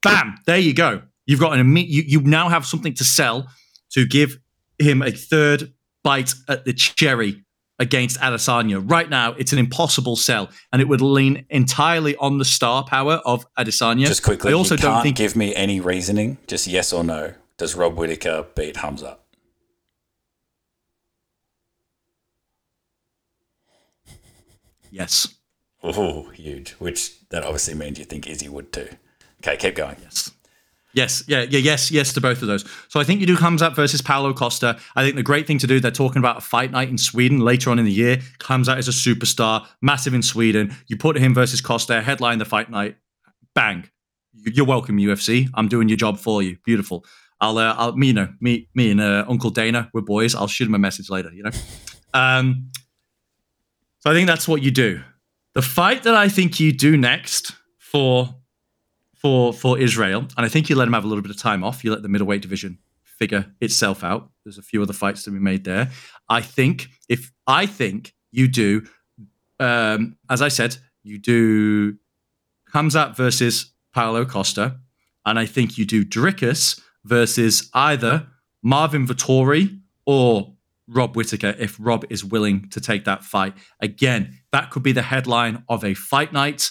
[0.02, 1.02] Bam, there you go.
[1.26, 3.46] You've got an immediate, you, you now have something to sell
[3.92, 4.38] to give
[4.78, 7.44] him a third bite at the cherry
[7.78, 8.82] against Adesanya.
[8.90, 13.14] Right now, it's an impossible sell, and it would lean entirely on the star power
[13.24, 14.06] of Adesanya.
[14.06, 16.38] Just quickly, I also don't can't think give me any reasoning.
[16.46, 17.34] Just yes or no.
[17.56, 19.18] Does Rob Whittaker beat Hamza?
[24.90, 25.34] yes,
[25.82, 26.72] Oh, huge.
[26.72, 28.88] Which that obviously means you think Izzy would too.
[29.42, 29.96] Okay, keep going.
[30.02, 30.30] yes.
[30.92, 32.64] Yes, yeah, yeah, yes, yes to both of those.
[32.88, 34.78] So I think you do Khamzat versus Paulo Costa.
[34.96, 37.40] I think the great thing to do, they're talking about a fight night in Sweden
[37.40, 38.16] later on in the year.
[38.38, 40.74] Khamzat is a superstar, massive in Sweden.
[40.88, 42.96] You put him versus Costa, headline the fight night,
[43.54, 43.88] bang.
[44.32, 45.48] You're welcome, UFC.
[45.54, 46.56] I'm doing your job for you.
[46.64, 47.04] Beautiful.
[47.40, 50.34] I'll, uh, I'll, me, you know, me, me and uh, Uncle Dana, we're boys.
[50.34, 51.32] I'll shoot him a message later.
[51.32, 51.50] You know.
[52.12, 52.72] Um,
[54.00, 55.00] so I think that's what you do.
[55.54, 58.34] The fight that I think you do next for
[59.20, 61.62] for for Israel, and I think you let him have a little bit of time
[61.62, 61.84] off.
[61.84, 64.30] You let the middleweight division figure itself out.
[64.44, 65.90] There's a few other fights to be made there.
[66.28, 68.86] I think if I think you do,
[69.58, 71.96] um, as I said, you do
[72.72, 74.78] Khamzat versus Paulo Costa,
[75.26, 78.26] and I think you do Dricus versus either
[78.62, 80.54] Marvin Vettori or
[80.88, 83.54] Rob Whittaker if Rob is willing to take that fight.
[83.80, 86.70] Again, that could be the headline of a fight night.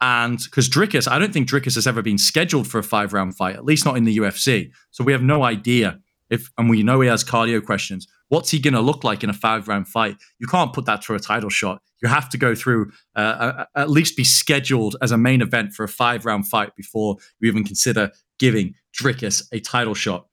[0.00, 3.36] And because Dricus, I don't think Dricus has ever been scheduled for a five round
[3.36, 4.70] fight, at least not in the UFC.
[4.90, 8.06] So we have no idea if, and we know he has cardio questions.
[8.28, 10.16] What's he going to look like in a five round fight?
[10.38, 11.80] You can't put that through a title shot.
[12.02, 15.84] You have to go through, uh, at least be scheduled as a main event for
[15.84, 20.26] a five round fight before you even consider giving Dricus a title shot.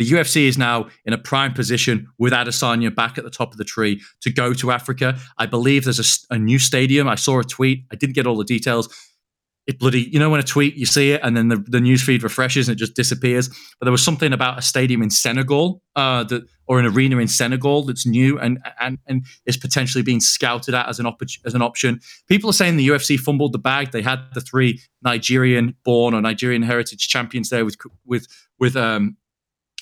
[0.00, 3.58] The UFC is now in a prime position with Adesanya back at the top of
[3.58, 5.18] the tree to go to Africa.
[5.36, 7.06] I believe there's a, a, new stadium.
[7.06, 7.84] I saw a tweet.
[7.92, 8.88] I didn't get all the details.
[9.66, 12.02] It bloody, you know, when a tweet you see it and then the, the news
[12.02, 13.48] feed refreshes and it just disappears.
[13.48, 17.28] But there was something about a stadium in Senegal, uh, that or an arena in
[17.28, 21.52] Senegal that's new and and and is potentially being scouted at as an op- as
[21.52, 22.00] an option.
[22.26, 23.90] People are saying the UFC fumbled the bag.
[23.90, 29.16] They had the three Nigerian born or Nigerian heritage champions there with with with um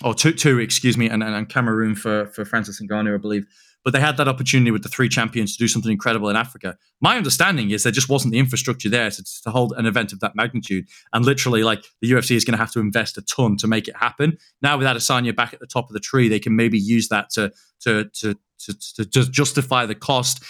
[0.02, 3.46] or two, two, excuse me, and, and Cameroon for for Francis Ngannou, I believe.
[3.84, 6.76] But they had that opportunity with the three champions to do something incredible in Africa.
[7.00, 10.20] My understanding is there just wasn't the infrastructure there to, to hold an event of
[10.20, 10.88] that magnitude.
[11.12, 13.88] And literally, like the UFC is going to have to invest a ton to make
[13.88, 14.36] it happen.
[14.60, 17.30] Now, with Adesanya back at the top of the tree, they can maybe use that
[17.30, 18.34] to to to
[18.66, 20.42] to, to, to justify the cost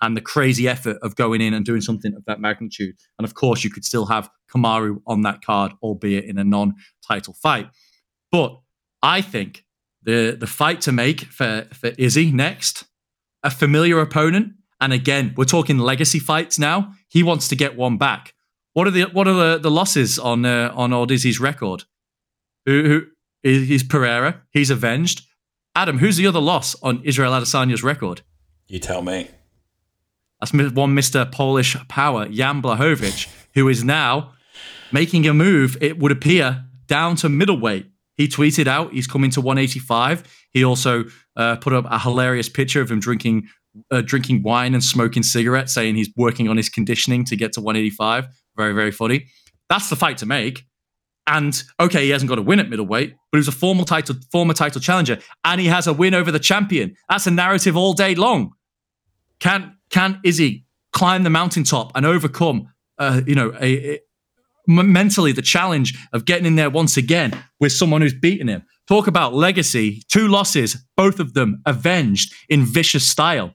[0.00, 2.94] and the crazy effort of going in and doing something of that magnitude.
[3.18, 7.34] And of course, you could still have Kamaru on that card, albeit in a non-title
[7.34, 7.68] fight.
[8.30, 8.58] But
[9.02, 9.64] I think
[10.02, 12.84] the the fight to make for for Izzy next,
[13.42, 16.92] a familiar opponent, and again we're talking legacy fights now.
[17.08, 18.34] He wants to get one back.
[18.72, 21.84] What are the what are the, the losses on uh, on old Izzy's record?
[22.66, 23.06] Who, who
[23.42, 24.42] he's Pereira?
[24.50, 25.22] He's avenged.
[25.74, 28.22] Adam, who's the other loss on Israel Adesanya's record?
[28.66, 29.28] You tell me.
[30.40, 31.30] That's one Mr.
[31.30, 34.32] Polish power, Jan Blachowicz, who is now
[34.92, 37.86] making a move, it would appear, down to middleweight.
[38.16, 40.24] He tweeted out he's coming to 185.
[40.52, 41.04] He also
[41.36, 43.48] uh, put up a hilarious picture of him drinking
[43.90, 47.60] uh, drinking wine and smoking cigarettes, saying he's working on his conditioning to get to
[47.60, 48.26] 185.
[48.56, 49.26] Very, very funny.
[49.68, 50.64] That's the fight to make.
[51.26, 54.54] And okay, he hasn't got a win at middleweight, but he's a formal title, former
[54.54, 56.94] title challenger, and he has a win over the champion.
[57.08, 58.52] That's a narrative all day long.
[59.40, 63.98] Can can Izzy climb the mountaintop and overcome, uh, you know, a,
[64.68, 68.64] a mentally the challenge of getting in there once again with someone who's beaten him.
[68.86, 70.02] Talk about legacy.
[70.08, 73.54] Two losses, both of them avenged in vicious style.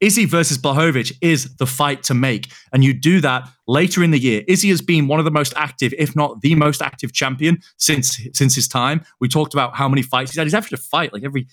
[0.00, 2.50] Izzy versus Blachowicz is the fight to make.
[2.72, 4.42] And you do that later in the year.
[4.48, 8.20] Izzy has been one of the most active, if not the most active champion since
[8.32, 9.04] since his time.
[9.20, 10.46] We talked about how many fights he's had.
[10.46, 11.46] He's having to fight like every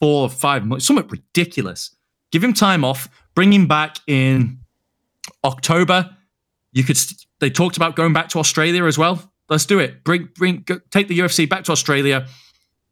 [0.00, 1.94] four or five months, somewhat ridiculous.
[2.30, 4.60] Give him time off, bring him back in
[5.44, 6.16] October.
[6.72, 6.98] You could
[7.42, 9.20] they talked about going back to Australia as well.
[9.50, 10.04] Let's do it.
[10.04, 12.26] Bring, bring, go, take the UFC back to Australia.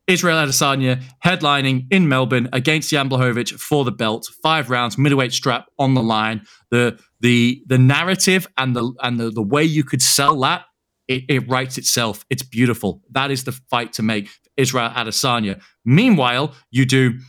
[0.09, 4.29] Israel Adesanya headlining in Melbourne against Jan Blachowicz for the belt.
[4.43, 6.43] Five rounds, middleweight strap on the line.
[6.73, 10.65] The the the narrative and the and the, the way you could sell that
[11.07, 12.25] it, it, writes itself.
[12.29, 13.03] It's beautiful.
[13.13, 15.63] That is the fight to make Israel Adesanya.
[15.85, 17.21] Meanwhile, you do,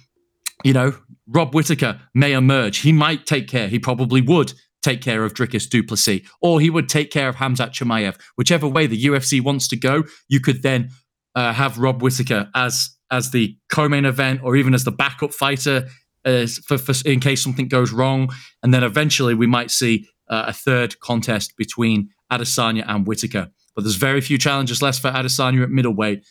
[0.63, 0.95] you know,
[1.27, 2.79] Rob Whittaker may emerge.
[2.79, 3.67] He might take care.
[3.67, 7.35] He probably would take care of Dricus Du Plessis, or he would take care of
[7.35, 8.19] Khamzat Chimaev.
[8.35, 10.89] Whichever way the UFC wants to go, you could then
[11.35, 15.87] uh, have Rob Whittaker as as the co-main event or even as the backup fighter
[16.23, 18.29] as for, for in case something goes wrong,
[18.63, 23.49] and then eventually we might see uh, a third contest between Adesanya and Whittaker.
[23.75, 26.25] But there's very few challenges left for Adesanya at middleweight.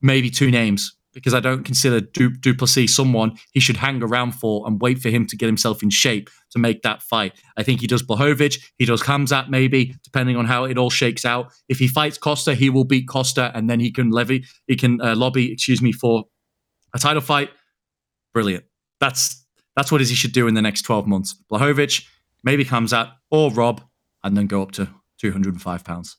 [0.00, 4.64] Maybe two names because I don't consider du- Duplessis someone he should hang around for
[4.68, 7.32] and wait for him to get himself in shape to make that fight.
[7.56, 11.24] I think he does Blachowicz, he does Khamzat maybe, depending on how it all shakes
[11.24, 11.52] out.
[11.68, 15.00] If he fights Costa, he will beat Costa, and then he can levy, he can
[15.00, 16.26] uh, lobby, excuse me, for
[16.94, 17.50] a title fight.
[18.32, 18.64] Brilliant.
[19.00, 21.34] That's that's what he should do in the next 12 months.
[21.50, 22.04] Blachowicz,
[22.44, 23.82] maybe Khamzat, or Rob,
[24.22, 26.16] and then go up to 205 pounds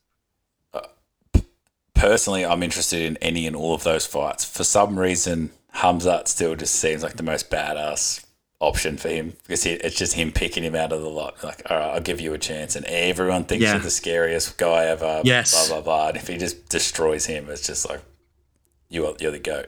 [2.00, 4.44] personally, I'm interested in any and all of those fights.
[4.46, 8.26] For some reason, Khamzat still just seems like the most badass
[8.62, 11.44] option for him because he, it's just him picking him out of the lot.
[11.44, 13.74] Like, all right, I'll give you a chance, and everyone thinks Yeah.
[13.74, 15.22] you're the scariest guy ever.
[15.24, 15.68] Yes.
[15.68, 16.08] Blah blah blah.
[16.10, 18.02] And if he just destroys him, it's just like
[18.90, 19.68] you are you're the goat.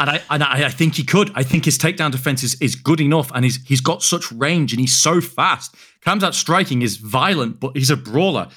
[0.00, 1.30] And I and I, I think he could.
[1.34, 4.72] I think his takedown defense is, is good enough, and he's he's got such range,
[4.72, 5.74] and he's so fast.
[6.06, 8.48] Khamzat's striking is violent, but he's a brawler.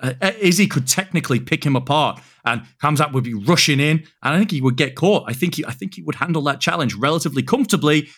[0.00, 4.38] Uh, Izzy could technically pick him apart, and Khamzat would be rushing in, and I
[4.38, 5.24] think he would get caught.
[5.26, 8.08] I think he I think he would handle that challenge relatively comfortably.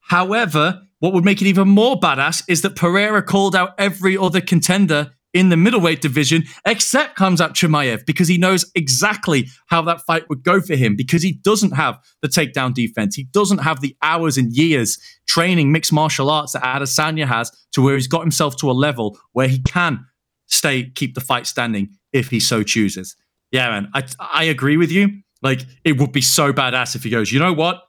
[0.00, 4.40] However, what would make it even more badass is that Pereira called out every other
[4.40, 10.26] contender in the middleweight division except Khamzat Chimaev because he knows exactly how that fight
[10.30, 13.14] would go for him because he doesn't have the takedown defense.
[13.14, 17.82] He doesn't have the hours and years training mixed martial arts that Adesanya has to
[17.82, 20.06] where he's got himself to a level where he can
[20.46, 23.16] stay, keep the fight standing if he so chooses.
[23.52, 25.22] Yeah, man, I, I agree with you.
[25.42, 27.82] Like, it would be so badass if he goes, you know what?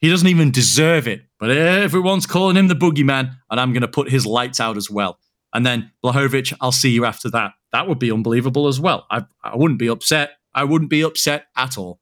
[0.00, 3.88] He doesn't even deserve it, but everyone's calling him the boogeyman, and I'm going to
[3.88, 5.18] put his lights out as well.
[5.52, 7.52] And then Blachowicz, I'll see you after that.
[7.72, 9.06] That would be unbelievable as well.
[9.10, 10.32] I, I wouldn't be upset.
[10.52, 12.00] I wouldn't be upset at all.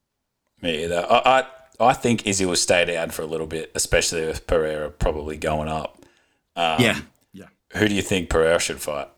[0.61, 1.07] Me either.
[1.09, 1.46] I, I
[1.81, 5.68] I think Izzy will stay down for a little bit, especially with Pereira probably going
[5.68, 5.98] up.
[6.55, 7.01] Um, yeah.
[7.33, 7.46] Yeah.
[7.75, 9.09] Who do you think Pereira should fight?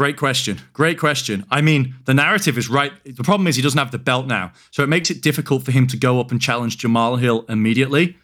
[0.00, 0.58] Great question.
[0.72, 1.44] Great question.
[1.50, 2.90] I mean, the narrative is right.
[3.04, 4.52] The problem is he doesn't have the belt now.
[4.70, 8.16] So it makes it difficult for him to go up and challenge Jamal Hill immediately.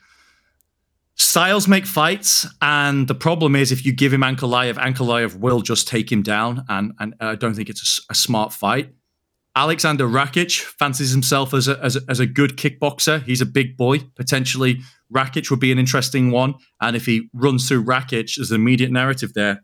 [1.16, 5.86] Styles make fights, and the problem is if you give him Ankalaev, Ankalaev will just
[5.86, 8.94] take him down, and, and I don't think it's a smart fight.
[9.54, 13.22] Alexander Rakic fancies himself as a, as, a, as a good kickboxer.
[13.24, 13.98] He's a big boy.
[14.14, 14.80] Potentially,
[15.14, 16.54] Rakic would be an interesting one.
[16.80, 19.62] And if he runs through Rakic, there's an immediate narrative there.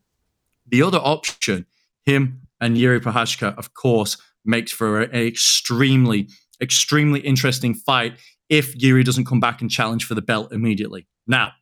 [0.66, 1.64] The other option,
[2.04, 6.28] him and Yuri Prochazka, of course, makes for an extremely,
[6.60, 11.06] extremely interesting fight if Yuri doesn't come back and challenge for the belt immediately.
[11.26, 11.52] Now,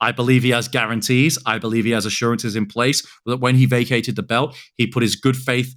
[0.00, 1.38] I believe he has guarantees.
[1.44, 5.02] I believe he has assurances in place that when he vacated the belt, he put
[5.02, 5.74] his good faith,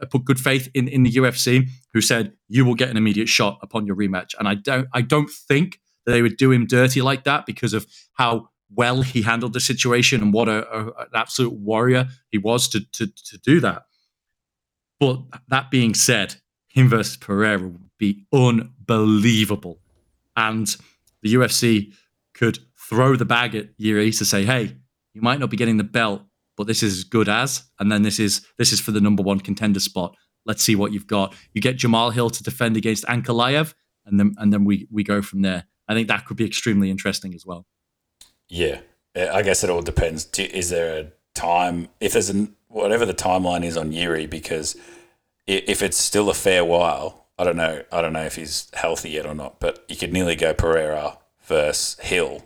[0.00, 3.28] uh, put good faith in, in the UFC, who said you will get an immediate
[3.28, 4.34] shot upon your rematch.
[4.38, 7.86] And I don't, I don't think they would do him dirty like that because of
[8.14, 12.68] how well he handled the situation and what a, a, an absolute warrior he was
[12.68, 13.82] to, to to do that.
[14.98, 16.36] But that being said,
[16.68, 19.80] him versus Pereira would be unbelievable,
[20.36, 20.74] and
[21.22, 21.94] the UFC
[22.34, 24.76] could throw the bag at Yuri to say, "Hey,
[25.14, 26.22] you might not be getting the belt,
[26.56, 29.22] but this is as good as, and then this is this is for the number
[29.22, 30.14] one contender spot.
[30.46, 31.34] Let's see what you've got.
[31.52, 33.74] You get Jamal Hill to defend against Ankalaev,
[34.06, 35.64] and then and then we we go from there.
[35.88, 37.66] I think that could be extremely interesting as well.
[38.50, 38.80] Yeah,
[39.14, 40.28] Yeah, I guess it all depends.
[40.38, 41.88] Is there a time?
[42.00, 44.76] If there's an whatever the timeline is on Yuri, because
[45.46, 47.82] if it's still a fair while, I don't know.
[47.90, 49.60] I don't know if he's healthy yet or not.
[49.60, 52.44] But you could nearly go Pereira versus Hill,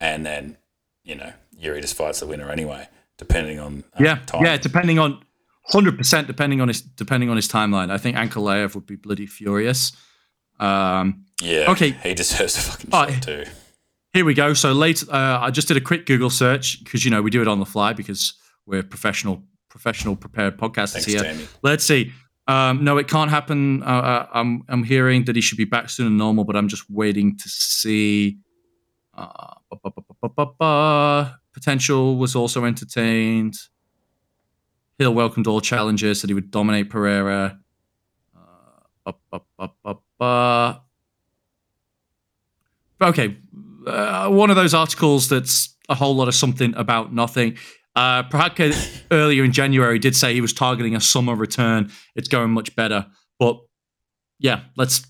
[0.00, 0.56] and then
[1.04, 2.86] you know Yuri just fights the winner anyway,
[3.18, 4.44] depending on uh, Yeah, time.
[4.44, 5.24] yeah, depending on
[5.68, 7.90] hundred percent, depending on his depending on his timeline.
[7.90, 9.92] I think Ankalaev would be bloody furious.
[10.60, 11.70] Um, yeah.
[11.70, 11.90] Okay.
[11.90, 13.44] he deserves a fucking Oh, shot too.
[14.14, 14.54] Here we go.
[14.54, 17.42] So late, uh, I just did a quick Google search because you know we do
[17.42, 18.32] it on the fly because
[18.64, 21.20] we're professional, professional prepared podcasters Thanks, here.
[21.22, 21.46] Jamie.
[21.62, 22.12] Let's see.
[22.46, 23.82] Um, no, it can't happen.
[23.82, 26.68] Uh, uh, I'm I'm hearing that he should be back soon and normal, but I'm
[26.68, 28.38] just waiting to see.
[29.12, 29.54] Uh.
[31.52, 33.54] Potential was also entertained.
[34.98, 37.58] Hill welcomed all challengers, said he would dominate Pereira.
[40.20, 40.74] Uh.
[43.00, 43.36] Okay,
[43.86, 47.56] uh, one of those articles that's a whole lot of something about nothing.
[47.96, 51.92] Uh, Prochazka earlier in January did say he was targeting a summer return.
[52.16, 53.06] It's going much better,
[53.38, 53.58] but
[54.38, 55.06] yeah, let's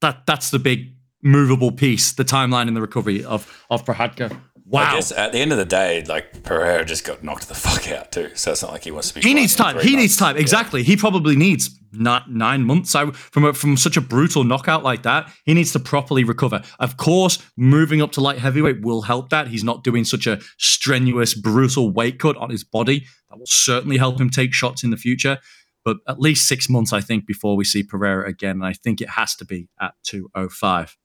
[0.00, 4.36] that that's the big movable piece, the timeline in the recovery of of Prochazka.
[4.66, 4.82] Wow.
[4.82, 7.90] I guess at the end of the day, like Pereira just got knocked the fuck
[7.90, 8.30] out too.
[8.34, 9.20] So it's not like he wants to be.
[9.20, 9.78] He needs time.
[9.78, 10.16] He needs months.
[10.16, 10.36] time.
[10.36, 10.42] Yeah.
[10.42, 10.82] Exactly.
[10.82, 15.02] He probably needs nine, nine months I, from a, from such a brutal knockout like
[15.02, 15.30] that.
[15.44, 16.62] He needs to properly recover.
[16.78, 19.48] Of course, moving up to light heavyweight will help that.
[19.48, 23.06] He's not doing such a strenuous, brutal weight cut on his body.
[23.30, 25.38] That will certainly help him take shots in the future.
[25.84, 28.56] But at least six months, I think, before we see Pereira again.
[28.56, 30.96] And I think it has to be at 205.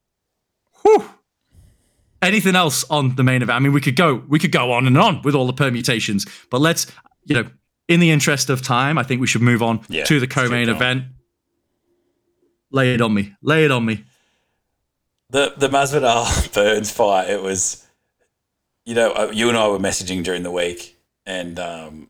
[0.82, 1.10] Whew.
[2.22, 3.56] Anything else on the main event?
[3.56, 6.26] I mean, we could go we could go on and on with all the permutations,
[6.50, 6.88] but let's
[7.26, 7.50] you know,
[7.88, 10.68] in the interest of time, I think we should move on Yeah, to the co-main
[10.70, 11.06] event.
[12.72, 13.34] Lay it on me.
[13.42, 14.04] Lay it on me.
[15.30, 17.30] The the Masvidal Burns fight.
[17.30, 17.86] It was,
[18.86, 22.10] you know, uh, you and I were messaging during the week, and um,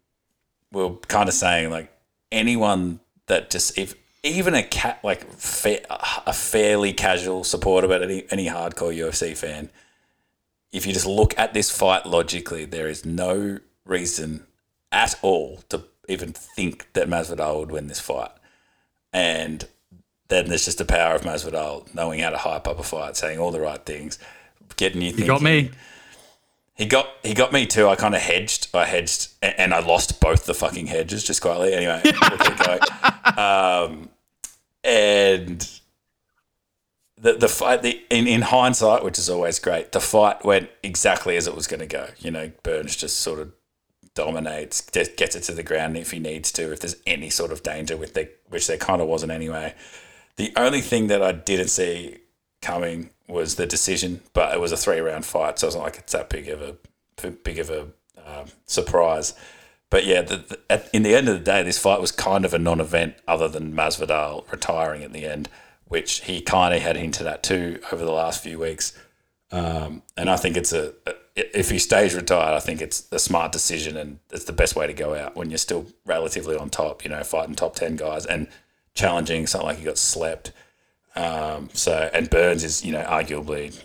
[0.72, 1.91] we are kind of saying like
[2.32, 3.93] anyone that just if
[4.24, 5.86] even a cat like fa-
[6.28, 9.70] a fairly casual supporter, but any any hardcore UFC fan,
[10.72, 14.45] if you just look at this fight logically, there is no reason
[14.91, 18.32] at all to even think that Masvidal would win this fight,
[19.13, 19.67] and
[20.28, 23.39] then there's just the power of Masvidal knowing how to hype up a fight, saying
[23.39, 24.20] all the right things,
[24.78, 25.28] getting you You thinking.
[25.28, 25.72] got me.
[26.76, 27.89] He got he got me too.
[27.89, 28.70] I kind of hedged.
[28.74, 31.74] I hedged, and I lost both the fucking hedges just quietly.
[31.74, 32.01] Anyway,
[33.36, 33.38] we'll.
[33.38, 34.09] Um,
[34.84, 35.79] and
[37.22, 41.36] the the fight, the in, in hindsight, which is always great, the fight went exactly
[41.36, 42.09] as it was going to go.
[42.20, 43.51] You know, Burns just sort of
[44.15, 47.63] dominates, gets it to the ground if he needs to, if there's any sort of
[47.63, 49.74] danger with the which there kind of wasn't anyway.
[50.38, 52.20] The only thing that I didn't see
[52.61, 55.97] coming was the decision, but it was a three round fight, so it's not like
[55.97, 57.82] it's that big of a big of a
[58.26, 59.34] um, surprise.
[59.89, 62.45] But yeah, the, the, at, in the end of the day, this fight was kind
[62.45, 65.49] of a non-event, other than Masvidal retiring at the end,
[65.90, 68.98] which he kind of had hinted at too over the last few weeks.
[69.52, 70.94] Um, and I think it's a
[71.36, 74.88] if he stays retired, I think it's a smart decision, and it's the best way
[74.88, 77.04] to go out when you're still relatively on top.
[77.04, 78.48] You know, fighting top ten guys and
[78.94, 79.48] challenging.
[79.48, 80.52] something like he got slept.
[81.16, 83.82] Um, so and Burns is you know arguably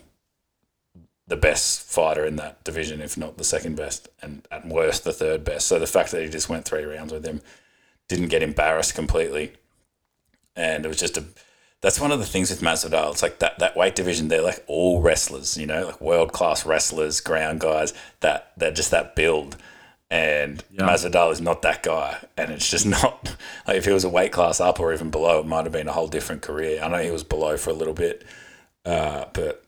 [1.27, 5.13] the best fighter in that division, if not the second best, and at worst the
[5.13, 5.67] third best.
[5.67, 7.41] So the fact that he just went three rounds with him
[8.09, 9.53] didn't get embarrassed completely,
[10.57, 11.25] and it was just a.
[11.85, 13.13] That's one of the things with Masvidal.
[13.13, 14.29] It's like that that weight division.
[14.29, 17.93] They're like all wrestlers, you know, like world class wrestlers, ground guys.
[18.21, 19.59] That they're just that build.
[20.11, 23.37] And Masvidal is not that guy, and it's just not
[23.69, 25.87] like if he was a weight class up or even below, it might have been
[25.87, 26.83] a whole different career.
[26.83, 28.25] I know he was below for a little bit,
[28.87, 29.63] uh, but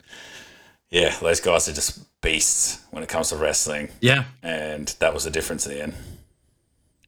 [0.90, 4.24] yeah, those guys are just beasts when it comes to wrestling, Yeah.
[4.42, 5.94] and that was the difference in the end.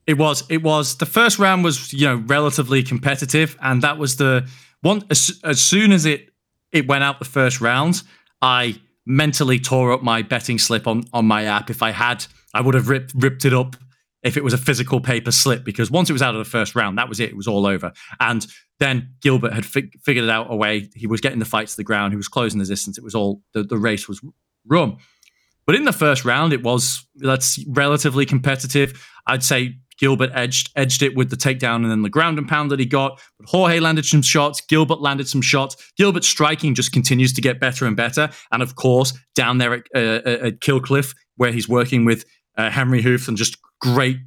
[0.06, 0.42] It was.
[0.50, 0.96] It was.
[0.98, 4.46] The first round was, you know, relatively competitive, and that was the
[4.82, 5.04] one.
[5.10, 6.30] As, as soon as it
[6.72, 8.02] it went out the first round,
[8.42, 11.70] I mentally tore up my betting slip on on my app.
[11.70, 13.76] If I had, I would have ripped ripped it up
[14.22, 16.74] if it was a physical paper slip because once it was out of the first
[16.74, 17.30] round, that was it.
[17.30, 17.92] It was all over.
[18.20, 18.46] And
[18.80, 20.88] then Gilbert had fig- figured it out a way.
[20.94, 22.12] He was getting the fight to the ground.
[22.12, 22.98] He was closing the distance.
[22.98, 24.20] It was all the, the race was
[24.66, 24.96] run.
[25.66, 29.06] But in the first round, it was that's relatively competitive.
[29.26, 32.70] I'd say Gilbert edged edged it with the takedown and then the ground and pound
[32.70, 33.20] that he got.
[33.38, 34.60] But Jorge landed some shots.
[34.60, 35.76] Gilbert landed some shots.
[35.96, 38.30] Gilbert's striking just continues to get better and better.
[38.52, 42.24] And of course, down there at, uh, at Kill Cliff, where he's working with
[42.56, 44.18] uh, Henry Hooft and just great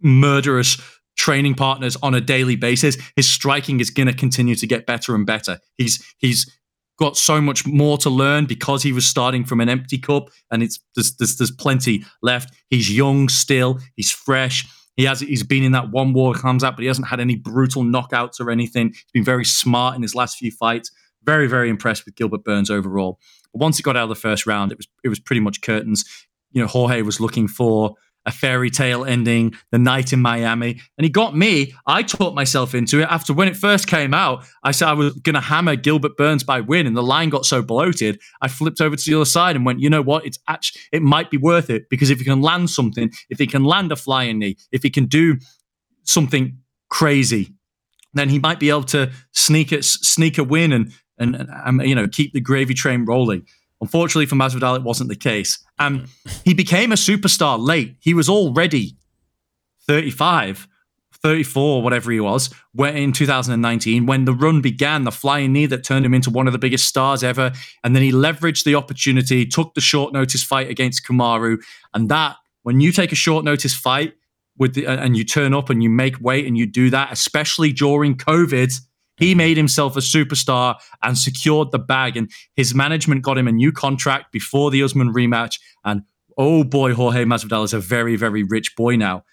[0.00, 0.80] murderous
[1.16, 5.14] training partners on a daily basis, his striking is going to continue to get better
[5.14, 5.58] and better.
[5.76, 6.50] He's he's
[6.98, 10.62] got so much more to learn because he was starting from an empty cup, and
[10.62, 12.54] it's there's there's, there's plenty left.
[12.70, 13.80] He's young still.
[13.96, 14.66] He's fresh.
[14.96, 17.36] He has he's been in that one war comes out, but he hasn't had any
[17.36, 18.88] brutal knockouts or anything.
[18.88, 20.90] He's been very smart in his last few fights.
[21.24, 23.18] Very very impressed with Gilbert Burns overall.
[23.52, 25.62] But once he got out of the first round, it was it was pretty much
[25.62, 26.04] curtains.
[26.50, 30.80] You know, Jorge was looking for a fairy tale ending, the night in Miami.
[30.96, 31.74] And he got me.
[31.86, 33.08] I taught myself into it.
[33.10, 36.44] After when it first came out, I said I was going to hammer Gilbert Burns
[36.44, 38.20] by win, and the line got so bloated.
[38.40, 40.24] I flipped over to the other side and went, you know what?
[40.24, 43.46] It's actually it might be worth it because if he can land something, if he
[43.46, 45.38] can land a flying knee, if he can do
[46.04, 46.58] something
[46.88, 47.54] crazy,
[48.14, 51.80] then he might be able to sneak a sneak a win and and, and um,
[51.80, 53.46] you know keep the gravy train rolling.
[53.82, 55.58] Unfortunately for Masvidal, it wasn't the case.
[55.80, 56.06] Um,
[56.44, 57.96] he became a superstar late.
[57.98, 58.96] He was already
[59.88, 60.68] 35,
[61.20, 65.82] 34, whatever he was, when, in 2019 when the run began, the flying knee that
[65.82, 67.50] turned him into one of the biggest stars ever.
[67.82, 71.60] And then he leveraged the opportunity, took the short notice fight against Kamaru.
[71.92, 74.14] And that, when you take a short notice fight
[74.56, 77.72] with the, and you turn up and you make weight and you do that, especially
[77.72, 78.72] during COVID,
[79.22, 82.16] he made himself a superstar and secured the bag.
[82.16, 85.60] And his management got him a new contract before the Usman rematch.
[85.84, 86.02] And
[86.36, 89.24] oh boy, Jorge Masvidal is a very, very rich boy now.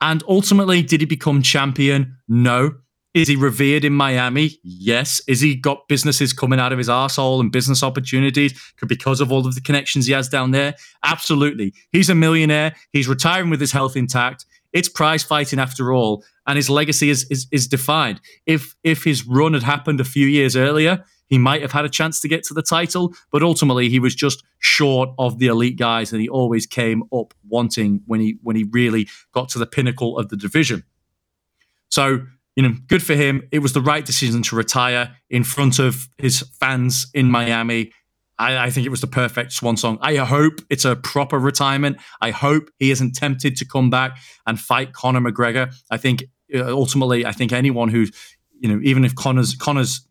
[0.00, 2.16] And ultimately, did he become champion?
[2.28, 2.72] No.
[3.14, 4.58] Is he revered in Miami?
[4.62, 5.20] Yes.
[5.28, 9.46] Is he got businesses coming out of his arsehole and business opportunities because of all
[9.46, 10.74] of the connections he has down there?
[11.04, 11.74] Absolutely.
[11.90, 12.74] He's a millionaire.
[12.92, 14.46] He's retiring with his health intact.
[14.72, 18.20] It's prize fighting after all, and his legacy is, is is defined.
[18.46, 21.88] If if his run had happened a few years earlier, he might have had a
[21.88, 25.78] chance to get to the title, but ultimately he was just short of the elite
[25.78, 29.66] guys, and he always came up wanting when he when he really got to the
[29.66, 30.84] pinnacle of the division.
[31.90, 33.48] So you know, good for him.
[33.50, 37.92] It was the right decision to retire in front of his fans in Miami.
[38.42, 39.98] I, I, think it was the perfect swan song.
[40.00, 41.98] I hope it's a proper retirement.
[42.20, 45.72] I hope he isn't tempted to come back and fight Conor McGregor.
[45.90, 46.24] I think
[46.54, 48.06] uh, ultimately, I think anyone who,
[48.58, 50.06] you know, even if Conor's Conor's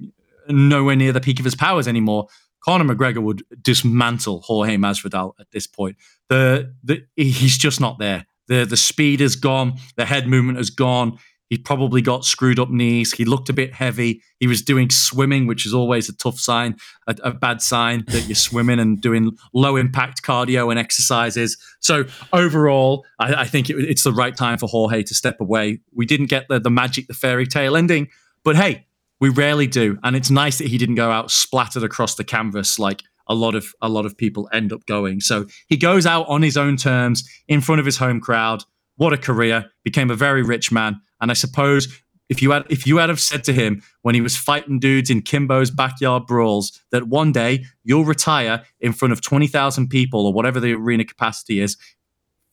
[0.48, 2.28] nowhere near the peak of his powers anymore,
[2.64, 5.98] Conor McGregor would dismantle Jorge Masvidal at this point.
[6.30, 8.26] The, the he's just not there.
[8.48, 9.78] The the speed is gone.
[9.98, 11.18] The head movement is gone.
[11.52, 13.12] He probably got screwed up knees.
[13.12, 14.24] He looked a bit heavy.
[14.40, 16.78] He was doing swimming, which is always a tough sign,
[17.08, 21.58] a, a bad sign that you're swimming and doing low impact cardio and exercises.
[21.82, 25.82] So overall, I, I think it, it's the right time for Jorge to step away.
[25.94, 28.08] We didn't get the, the magic, the fairy tale ending,
[28.46, 28.88] but hey,
[29.20, 32.80] we rarely do, and it's nice that he didn't go out splattered across the canvas
[32.80, 35.20] like a lot of a lot of people end up going.
[35.20, 38.64] So he goes out on his own terms in front of his home crowd.
[38.96, 39.66] What a career!
[39.84, 41.88] Became a very rich man and I suppose
[42.32, 45.10] if you had if you had have said to him when he was fighting dudes
[45.10, 50.26] in Kimbo's backyard brawls that one day you'll retire in front of twenty thousand people
[50.26, 51.76] or whatever the arena capacity is,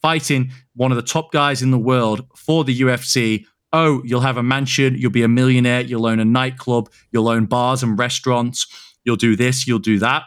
[0.02, 3.44] fighting one of the top guys in the world for the UFC.
[3.72, 7.46] Oh, you'll have a mansion, you'll be a millionaire, you'll own a nightclub, you'll own
[7.46, 8.66] bars and restaurants,
[9.04, 10.24] you'll do this, you'll do that.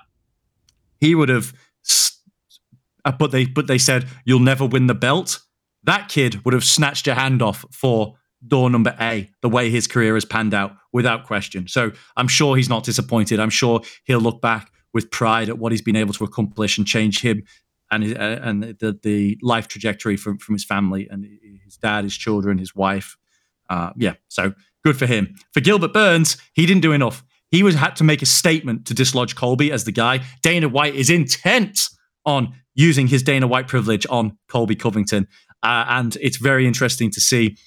[1.00, 1.54] He would have,
[3.04, 5.42] uh, but they but they said you'll never win the belt.
[5.84, 8.16] That kid would have snatched your hand off for
[8.48, 11.68] door number A, the way his career has panned out, without question.
[11.68, 13.40] So I'm sure he's not disappointed.
[13.40, 16.86] I'm sure he'll look back with pride at what he's been able to accomplish and
[16.86, 17.44] change him
[17.92, 21.28] and his, uh, and the the life trajectory from from his family and
[21.64, 23.18] his dad, his children, his wife.
[23.70, 25.36] Uh, yeah, so good for him.
[25.54, 27.24] For Gilbert Burns, he didn't do enough.
[27.50, 30.22] He was had to make a statement to dislodge Colby as the guy.
[30.42, 31.90] Dana White is intent
[32.26, 35.28] on using his Dana White privilege on Colby Covington,
[35.62, 37.58] uh, and it's very interesting to see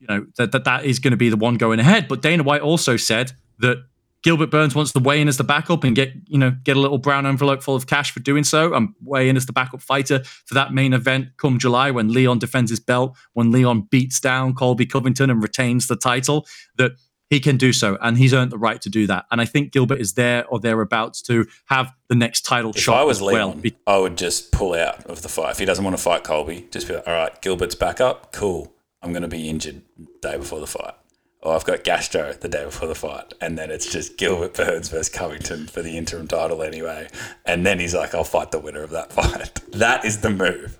[0.00, 2.08] you know that that, that is going to be the one going ahead.
[2.08, 3.84] But Dana White also said that
[4.22, 6.80] Gilbert Burns wants to weigh in as the backup and get you know get a
[6.80, 9.80] little brown envelope full of cash for doing so and weigh in as the backup
[9.80, 14.20] fighter for that main event come July when Leon defends his belt when Leon beats
[14.20, 16.46] down Colby Covington and retains the title
[16.76, 16.92] that
[17.30, 19.72] he can do so and he's earned the right to do that and I think
[19.72, 23.22] Gilbert is there or thereabouts to have the next title if shot I was as
[23.22, 23.52] well.
[23.52, 26.24] Leon, I would just pull out of the fight if he doesn't want to fight
[26.24, 29.82] Colby just be like all right Gilbert's back up cool I'm going to be injured
[29.96, 30.94] the day before the fight.
[31.42, 33.32] Or I've got gastro the day before the fight.
[33.40, 37.08] And then it's just Gilbert Burns versus Covington for the interim title anyway.
[37.46, 39.60] And then he's like, I'll fight the winner of that fight.
[39.72, 40.78] That is the move.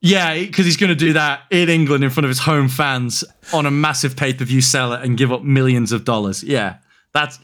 [0.00, 3.22] Yeah, because he's going to do that in England in front of his home fans
[3.52, 6.42] on a massive pay per view seller and give up millions of dollars.
[6.42, 6.78] Yeah,
[7.14, 7.38] that's,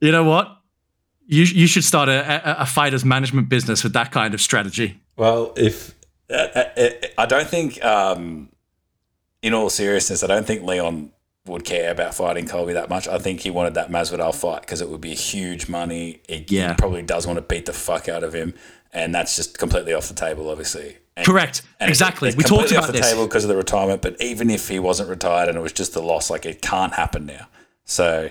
[0.00, 0.56] you know what?
[1.26, 5.00] You, you should start a, a, a fighter's management business with that kind of strategy.
[5.16, 5.94] Well, if
[6.32, 8.48] I don't think, um,
[9.42, 11.10] in all seriousness, I don't think Leon
[11.46, 13.08] would care about fighting Colby that much.
[13.08, 16.20] I think he wanted that Masvidal fight because it would be huge money.
[16.28, 16.68] He, Yeah.
[16.70, 18.54] he probably does want to beat the fuck out of him,
[18.92, 20.98] and that's just completely off the table, obviously.
[21.16, 21.62] And, Correct.
[21.80, 22.28] and Exactly.
[22.28, 23.10] It's We talked completely about off the this.
[23.10, 24.02] table because of the retirement.
[24.02, 26.94] But even if he wasn't retired and it was just the loss, like it can't
[26.94, 27.46] happen now.
[27.84, 28.30] So.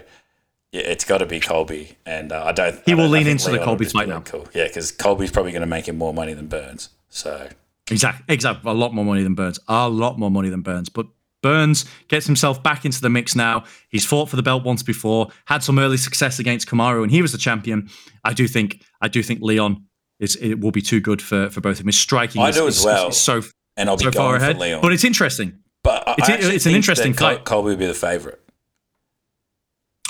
[0.71, 2.75] Yeah, it's got to be Colby, and uh, I don't.
[2.85, 4.19] He I will don't- I lean into the Leon will Colby fight now.
[4.19, 4.47] Cool.
[4.53, 6.89] Yeah, because Colby's probably going to make him more money than Burns.
[7.09, 7.47] So
[7.91, 8.25] Exactly.
[8.33, 8.71] Exactly.
[8.71, 9.59] A lot more money than Burns.
[9.67, 10.89] A lot more money than Burns.
[10.89, 11.07] But
[11.41, 13.63] Burns gets himself back into the mix now.
[13.89, 17.21] He's fought for the belt once before, had some early success against Kamaru, and he
[17.21, 17.89] was the champion.
[18.25, 18.83] I do think.
[19.01, 19.85] I do think Leon
[20.19, 21.87] is it will be too good for for both of them.
[21.87, 22.41] His striking.
[22.41, 23.07] I is, do as is- well.
[23.09, 23.41] is so
[23.77, 24.57] and I'll be far ahead.
[24.57, 24.81] for Leon.
[24.81, 25.59] But it's interesting.
[25.83, 27.45] But I, It's- it's an interesting fight.
[27.45, 28.41] Colby would be the favorite,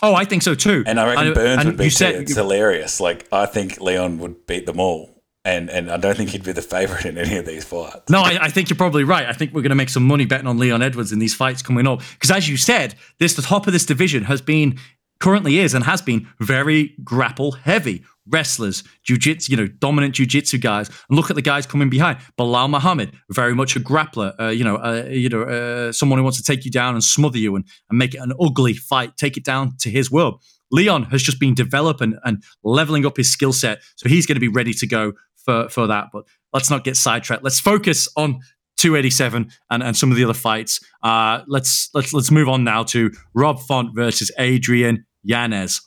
[0.01, 0.84] Oh, I think so too.
[0.88, 1.95] and I reckon Burns would be you too.
[1.95, 2.99] said- It's hilarious.
[2.99, 6.51] Like I think Leon would beat them all, and and I don't think he'd be
[6.51, 8.09] the favorite in any of these fights.
[8.09, 9.25] No, I, I think you're probably right.
[9.25, 11.61] I think we're going to make some money betting on Leon Edwards in these fights
[11.61, 12.01] coming up.
[12.13, 14.77] Because as you said, this the top of this division has been
[15.19, 18.03] currently is and has been very grapple heavy.
[18.31, 20.87] Wrestlers, jiu-jitsu, you know, dominant jiu-jitsu guys.
[20.87, 22.19] And look at the guys coming behind.
[22.37, 24.39] Belal Muhammad, very much a grappler.
[24.39, 27.03] Uh, you know, uh, you know, uh, someone who wants to take you down and
[27.03, 30.43] smother you and, and make it an ugly fight, take it down to his world.
[30.71, 34.39] Leon has just been developing and leveling up his skill set, so he's going to
[34.39, 35.13] be ready to go
[35.49, 36.07] for for that.
[36.13, 37.43] But let's not get sidetracked.
[37.43, 38.39] Let's focus on
[38.77, 40.79] 287 and, and some of the other fights.
[41.03, 45.81] Uh, let's let's let's move on now to Rob Font versus Adrian Yanez.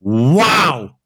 [0.00, 0.96] Wow.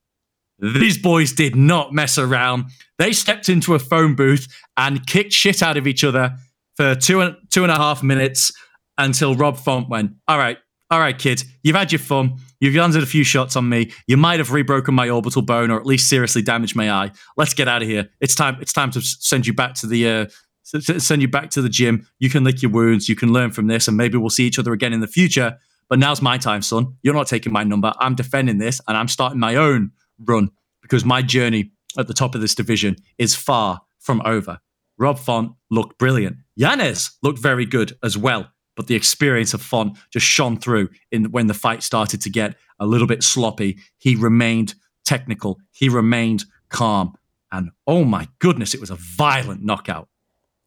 [0.58, 2.66] These boys did not mess around.
[2.98, 4.46] They stepped into a phone booth
[4.76, 6.36] and kicked shit out of each other
[6.76, 8.52] for two and two and a half minutes
[8.98, 10.58] until Rob Font went, All right,
[10.90, 12.36] all right, kid, you've had your fun.
[12.60, 13.90] You've landed a few shots on me.
[14.06, 17.10] You might have rebroken my orbital bone or at least seriously damaged my eye.
[17.36, 18.10] Let's get out of here.
[18.20, 18.58] It's time.
[18.60, 20.26] It's time to send you back to the uh,
[20.62, 22.06] send you back to the gym.
[22.18, 23.08] You can lick your wounds.
[23.08, 25.58] You can learn from this, and maybe we'll see each other again in the future.
[25.88, 26.96] But now's my time, son.
[27.02, 27.92] You're not taking my number.
[27.98, 29.90] I'm defending this, and I'm starting my own
[30.20, 30.50] run
[30.82, 34.60] because my journey at the top of this division is far from over.
[34.98, 36.36] Rob Font looked brilliant.
[36.56, 41.26] Yanez looked very good as well, but the experience of Font just shone through in
[41.32, 43.78] when the fight started to get a little bit sloppy.
[43.98, 45.58] He remained technical.
[45.72, 47.14] He remained calm.
[47.52, 50.08] And oh my goodness, it was a violent knockout.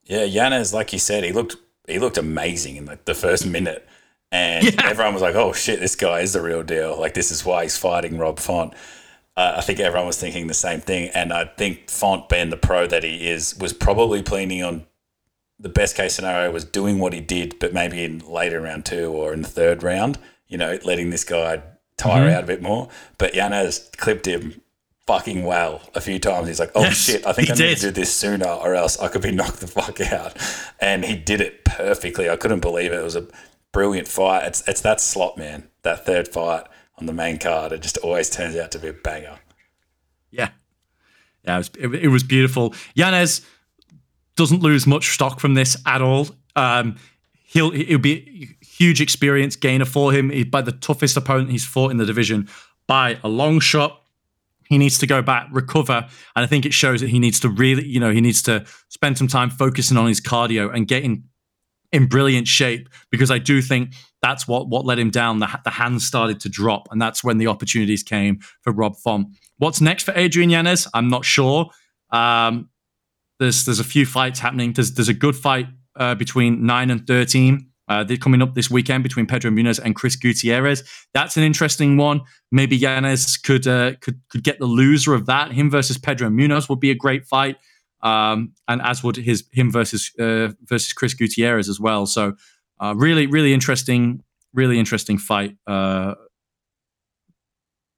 [0.04, 1.56] Yeah, Yanez, like you said, he looked
[1.88, 3.88] he looked amazing in like the first minute.
[4.32, 4.82] And Yeah.
[4.90, 7.00] everyone was like, oh shit, this guy is the real deal.
[7.00, 8.74] Like, this is why he's fighting Rob Font.
[9.38, 11.10] Uh, I think everyone was thinking the same thing.
[11.14, 14.86] And I think Font, being the pro that he is, was probably planning on
[15.60, 19.12] the best case scenario was doing what he did, but maybe in later round two
[19.12, 21.62] or in the third round, you know, letting this guy
[21.98, 22.36] tire Mm-hmm.
[22.38, 22.90] out a bit more.
[23.18, 24.62] But Yanez clipped him
[25.08, 26.48] fucking well a few times.
[26.48, 28.98] He's like, oh Yes, shit, I think I need to do this sooner or else
[29.00, 30.36] I could be knocked the fuck out.
[30.80, 32.30] And he did it perfectly.
[32.30, 33.00] I couldn't believe it.
[33.00, 33.28] It was a
[33.72, 34.46] brilliant fight.
[34.46, 35.70] It's it's that slot, man.
[35.84, 36.66] That third fight
[36.98, 37.72] on the main card.
[37.72, 39.40] It just always turns out to be a banger.
[40.32, 40.50] Yeah.
[41.44, 42.74] Yeah, it was, it, it was beautiful.
[42.96, 43.46] Yanez
[44.36, 46.28] doesn't lose much stock from this at all.
[46.56, 46.96] Um,
[47.46, 50.32] he'll it'll be a huge experience gainer for him.
[50.50, 52.50] By the toughest opponent he's fought in the division
[52.88, 54.00] by a long shot.
[54.70, 57.50] He needs to go back, recover, and I think it shows that he needs to
[57.50, 61.26] really, you know, he needs to spend some time focusing on his cardio and getting
[61.92, 65.40] in brilliant shape because I do think that's what what let him down.
[65.40, 69.28] The, the hands started to drop, and that's when the opportunities came for Rob Font.
[69.58, 70.88] What's next for Adrian Yanez?
[70.94, 71.70] I'm not sure.
[72.10, 72.70] Um,
[73.44, 74.74] there's there's a few fights happening.
[74.74, 77.70] There's there's a good fight uh, between nine and thirteen.
[77.90, 80.84] Uh, they're coming up this weekend between Pedro Munoz and Chris Gutierrez.
[81.14, 82.22] That's an interesting one.
[82.52, 85.52] Maybe Yanez could uh, could could get the loser of that.
[85.52, 87.58] Him versus Pedro Munoz would be a great fight,
[88.02, 92.06] um, and as would his him versus uh, versus Chris Gutierrez as well.
[92.06, 92.34] So
[92.80, 94.24] uh, really really interesting,
[94.54, 95.58] really interesting fight.
[95.68, 96.16] Uh,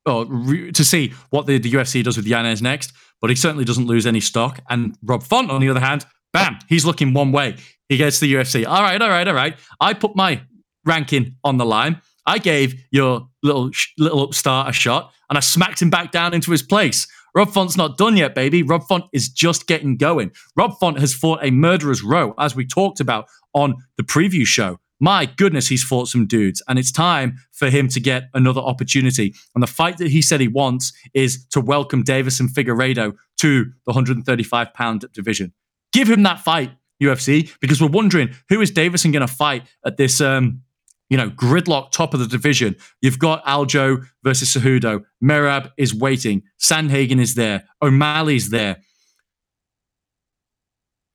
[0.05, 3.65] well, re- to see what the, the UFC does with Yanez next, but he certainly
[3.65, 4.59] doesn't lose any stock.
[4.69, 7.55] And Rob Font, on the other hand, bam, he's looking one way.
[7.89, 8.65] He gets the UFC.
[8.67, 9.55] All right, all right, all right.
[9.79, 10.41] I put my
[10.85, 12.01] ranking on the line.
[12.25, 16.51] I gave your little little upstart a shot, and I smacked him back down into
[16.51, 17.07] his place.
[17.35, 18.63] Rob Font's not done yet, baby.
[18.63, 20.31] Rob Font is just getting going.
[20.55, 24.79] Rob Font has fought a murderer's row, as we talked about on the preview show.
[24.99, 29.33] My goodness, he's fought some dudes, and it's time for him to get another opportunity.
[29.53, 33.91] And the fight that he said he wants is to welcome Deiveson Figueiredo to the
[33.91, 35.53] 135 pound division.
[35.91, 36.71] Give him that fight,
[37.01, 40.61] UFC, because we're wondering who is Deiveson going to fight at this, um,
[41.09, 42.75] you know, gridlock top of the division.
[43.01, 45.03] You've got Aljo versus Cejudo.
[45.21, 46.43] Merab is waiting.
[46.59, 47.65] Sandhagen is there.
[47.81, 48.77] O'Malley's there.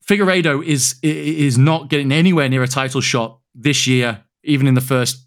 [0.06, 4.80] Figueiredo is is not getting anywhere near a title shot this year, even in the
[4.80, 5.26] first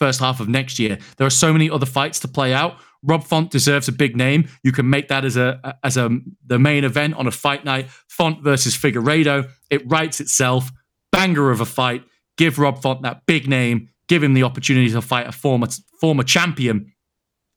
[0.00, 0.98] first half of next year.
[1.18, 2.76] There are so many other fights to play out.
[3.02, 4.48] Rob Font deserves a big name.
[4.64, 6.10] You can make that as a as a
[6.46, 7.88] the main event on a fight night.
[8.08, 9.48] Font versus Figueiredo.
[9.70, 10.70] It writes itself.
[11.12, 12.04] Banger of a fight.
[12.36, 13.88] Give Rob Font that big name.
[14.08, 15.68] Give him the opportunity to fight a former
[16.00, 16.92] former champion.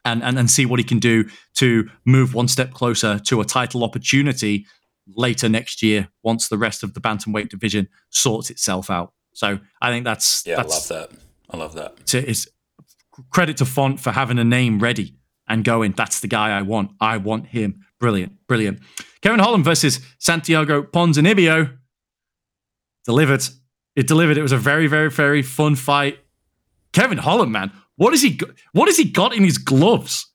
[0.06, 3.46] And, and, and see what he can do to move one step closer to a
[3.46, 4.66] title opportunity
[5.08, 9.14] later next year once the rest of the bantamweight division sorts itself out.
[9.34, 11.20] So I think that's Yeah, that's, I love that.
[11.50, 12.06] I love that.
[12.08, 12.48] to, it's
[13.30, 15.16] credit to Font for having a name ready
[15.48, 16.92] and going, that's the guy I want.
[17.00, 17.86] I want him.
[18.00, 18.80] Brilliant, brilliant.
[19.22, 21.78] Kevin Holland versus Santiago Ponzinibbio
[23.06, 23.44] delivered.
[23.96, 24.38] It delivered.
[24.38, 26.20] It was a very, very, very fun fight.
[26.94, 28.50] Kevin Holland, man, what has he got?
[28.72, 30.28] What has he got in his gloves?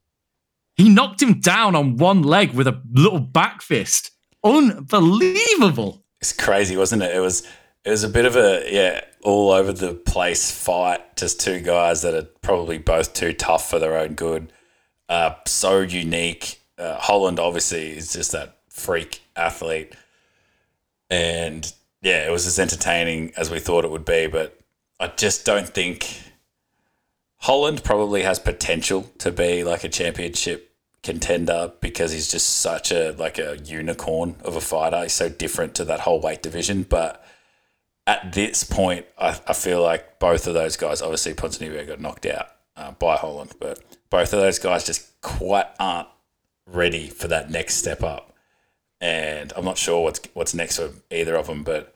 [0.77, 4.13] He knocked him down on one leg with a little back fist.
[4.45, 6.05] Unbelievable.
[6.21, 7.15] It's crazy, wasn't it?
[7.15, 7.47] It was
[7.89, 11.17] it was a bit of a yeah, all over the place fight.
[11.17, 14.53] Just two guys that are probably both too tough for their own good.
[15.09, 16.61] Uh, so unique.
[16.77, 19.95] Uh, Holland obviously is just that freak athlete,
[21.09, 21.73] and
[22.03, 24.27] yeah, it was as entertaining as we thought it would be.
[24.27, 24.61] But
[25.01, 26.21] I just don't think
[27.39, 33.13] Holland probably has potential to be like a championship contender because he's just such a
[33.13, 35.05] like a unicorn of a fighter.
[35.05, 36.83] He's so different to that whole weight division.
[36.83, 37.25] But
[38.09, 42.25] at this point, I, I feel like both of those guys, obviously Ponzinibbio got knocked
[42.25, 46.09] out uh, by Holland, but both of those guys just quite aren't
[46.67, 48.35] ready for that next step up.
[48.99, 51.95] And I'm not sure what's what's next for either of them, but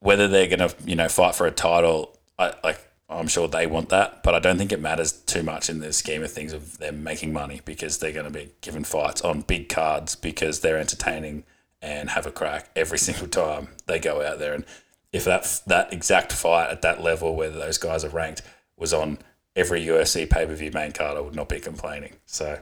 [0.00, 3.66] whether they're going to you know fight for a title, I, like I'm sure they
[3.66, 6.52] want that, but I don't think it matters too much in the scheme of things
[6.52, 10.60] of them making money because they're going to be given fights on big cards because
[10.60, 11.44] they're entertaining
[11.82, 14.54] and have a crack every single time they go out there.
[14.54, 14.64] And
[15.12, 18.42] if that that exact fight at that level where those guys are ranked
[18.76, 19.18] was on
[19.54, 22.14] every UFC pay per view main card, I would not be complaining.
[22.26, 22.58] So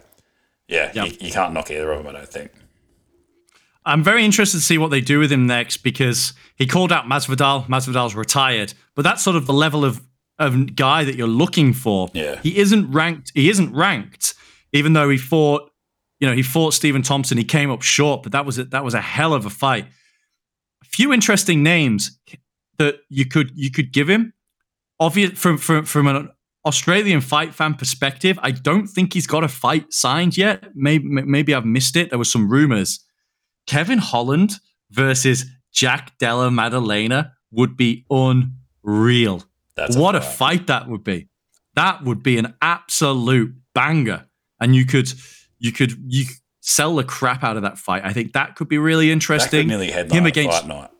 [0.68, 1.06] yeah, Yep.
[1.06, 2.14] you, you can't knock either of them.
[2.14, 2.50] I don't think.
[3.86, 7.04] I'm very interested to see what they do with him next because he called out
[7.04, 7.66] Masvidal.
[7.66, 10.02] Masvidal's retired, but that's sort of the level of
[10.38, 12.08] of guy that you're looking for.
[12.12, 12.40] Yeah.
[12.42, 13.30] he isn't ranked.
[13.34, 14.34] He isn't ranked,
[14.72, 15.70] even though he fought.
[16.24, 17.36] You know, he fought Stephen Thompson.
[17.36, 19.84] He came up short, but that was a, that was a hell of a fight.
[20.82, 22.18] A few interesting names
[22.78, 24.32] that you could you could give him.
[24.98, 26.30] Obvious from from from an
[26.64, 30.70] Australian fight fan perspective, I don't think he's got a fight signed yet.
[30.74, 32.08] Maybe maybe I've missed it.
[32.08, 33.04] There was some rumors.
[33.66, 34.52] Kevin Holland
[34.90, 39.42] versus Jack Della Maddalena would be unreal.
[39.76, 40.36] That's what a fight.
[40.36, 41.28] fight that would be.
[41.74, 44.24] That would be an absolute banger.
[44.58, 45.12] And you could
[45.64, 46.26] you could you
[46.60, 48.02] sell the crap out of that fight.
[48.04, 49.68] I think that could be really That could interesting.
[49.68, 50.90] nearly headline Him against fight night.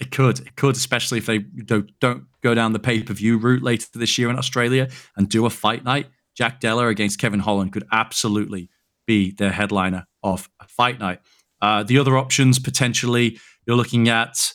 [0.00, 0.40] it could.
[0.40, 3.86] It could, especially if they don't, don't go down the pay per view route later
[3.94, 6.06] this year in Australia and do a fight night.
[6.34, 8.70] Jack Della against Kevin Holland could absolutely
[9.06, 11.20] be the headliner of a fight night.
[11.60, 14.52] Uh, the other options potentially, you're looking at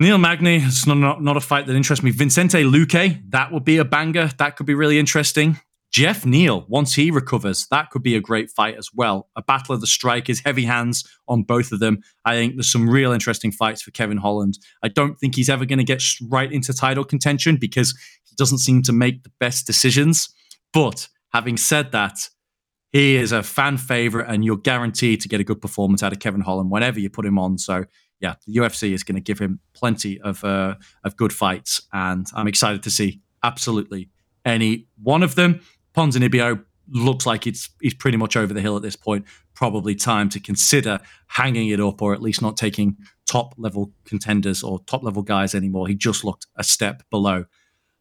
[0.00, 0.56] Neil Magny.
[0.56, 2.10] It's not, not, not a fight that interests me.
[2.10, 4.28] Vincente Luque, that would be a banger.
[4.38, 5.60] That could be really interesting.
[5.96, 9.30] Geoff Neal, once he recovers, that could be a great fight as well.
[9.34, 12.02] A battle of the strikers, heavy hands on both of them.
[12.26, 14.58] I think there's some real interesting fights for Kevin Holland.
[14.82, 18.58] I don't think he's ever going to get right into title contention because he doesn't
[18.58, 20.28] seem to make the best decisions.
[20.70, 22.28] But having said that,
[22.92, 26.18] he is a fan favorite, and you're guaranteed to get a good performance out of
[26.18, 27.56] Kevin Holland whenever you put him on.
[27.56, 27.86] So,
[28.20, 30.74] yeah, the UFC is going to give him plenty of uh,
[31.04, 34.10] of good fights, and I'm excited to see absolutely
[34.46, 35.60] any one of them.
[35.96, 39.24] Ponzinibbio looks like it's he's pretty much over the hill at this point.
[39.54, 44.62] Probably time to consider hanging it up, or at least not taking top level contenders
[44.62, 45.88] or top level guys anymore.
[45.88, 47.46] He just looked a step below.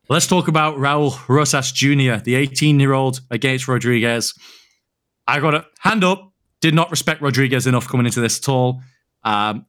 [0.08, 4.34] Let's talk about Raul Rosas Jr., the 18 year old against Rodriguez.
[5.28, 6.32] I got a hand up.
[6.62, 8.82] Did not respect Rodriguez enough coming into this at all.
[9.24, 9.66] Um,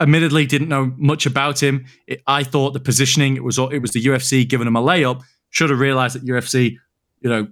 [0.00, 1.86] admittedly, didn't know much about him.
[2.06, 5.22] It, I thought the positioning it was it was the UFC giving him a layup.
[5.50, 6.76] Should have realized that UFC,
[7.20, 7.48] you know,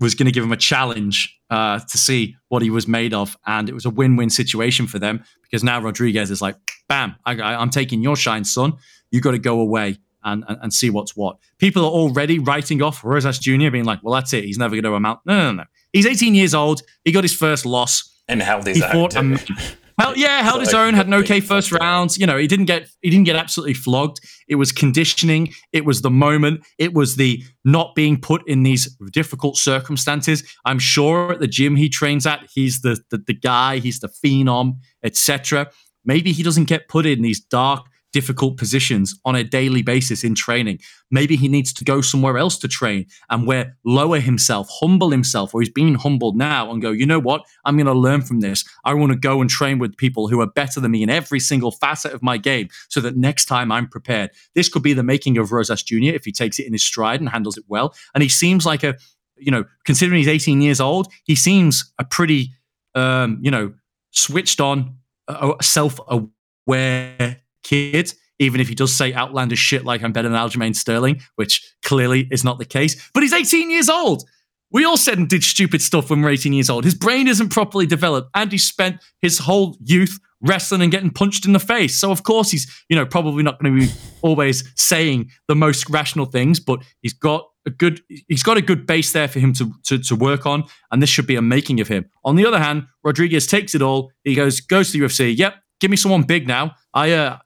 [0.00, 3.36] was going to give him a challenge uh, to see what he was made of,
[3.46, 6.56] and it was a win-win situation for them because now Rodriguez is like,
[6.88, 7.14] "Bam!
[7.24, 8.74] I, I'm taking your shine, son.
[9.10, 11.38] You got to go away." And, and, and see what's what.
[11.58, 14.44] People are already writing off Rosas Jr., being like, well, that's it.
[14.44, 15.20] He's never going to amount.
[15.24, 15.64] No, no, no.
[15.92, 16.82] He's 18 years old.
[17.04, 18.20] He got his first loss.
[18.26, 18.90] And held his He own.
[18.90, 19.10] fought.
[19.12, 19.36] too.
[19.98, 20.94] Hell, yeah, held his own.
[20.94, 22.16] Had an okay first round.
[22.16, 24.20] You know, he didn't get he didn't get absolutely flogged.
[24.46, 25.52] It was conditioning.
[25.72, 26.64] It was the moment.
[26.78, 30.44] It was the not being put in these difficult circumstances.
[30.64, 33.78] I'm sure at the gym he trains at, he's the the, the guy.
[33.78, 35.70] He's the phenom, etc.
[36.04, 37.86] Maybe he doesn't get put in these dark.
[38.12, 40.80] Difficult positions on a daily basis in training.
[41.10, 45.54] Maybe he needs to go somewhere else to train and where lower himself, humble himself,
[45.54, 47.44] or he's being humbled now and go, you know what?
[47.64, 48.64] I'm going to learn from this.
[48.84, 51.40] I want to go and train with people who are better than me in every
[51.40, 54.30] single facet of my game so that next time I'm prepared.
[54.54, 56.14] This could be the making of Rosas Jr.
[56.14, 57.94] if he takes it in his stride and handles it well.
[58.14, 58.96] And he seems like a,
[59.36, 62.52] you know, considering he's 18 years old, he seems a pretty,
[62.94, 63.74] um, you know,
[64.10, 64.96] switched on,
[65.28, 70.38] uh, self aware kid, even if he does say outlandish shit like I'm better than
[70.38, 73.10] Aljamain Sterling, which clearly is not the case.
[73.12, 74.24] But he's 18 years old.
[74.70, 76.84] We all said and did stupid stuff when we're 18 years old.
[76.84, 81.46] His brain isn't properly developed, and he spent his whole youth wrestling and getting punched
[81.46, 81.98] in the face.
[81.98, 83.92] So of course he's, you know, probably not going to be
[84.22, 88.86] always saying the most rational things, but he's got a good he's got a good
[88.86, 91.80] base there for him to, to to work on, and this should be a making
[91.80, 92.06] of him.
[92.24, 94.12] On the other hand, Rodriguez takes it all.
[94.24, 95.36] He goes goes to the UFC.
[95.36, 96.74] Yep, give me someone big now.
[96.94, 97.38] I uh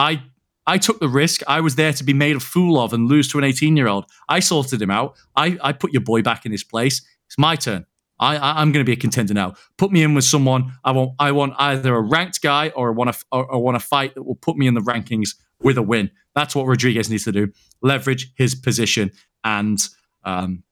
[0.00, 0.22] I
[0.66, 1.42] I took the risk.
[1.48, 3.88] I was there to be made a fool of and lose to an 18 year
[3.88, 4.04] old.
[4.28, 5.16] I sorted him out.
[5.34, 7.02] I, I put your boy back in his place.
[7.26, 7.86] It's my turn.
[8.18, 9.54] I, I I'm going to be a contender now.
[9.78, 10.72] Put me in with someone.
[10.84, 13.76] I want I want either a ranked guy or I want to or, or want
[13.76, 15.30] a fight that will put me in the rankings
[15.62, 16.10] with a win.
[16.34, 17.52] That's what Rodriguez needs to do.
[17.82, 19.10] Leverage his position
[19.44, 19.78] and,
[20.24, 20.62] um,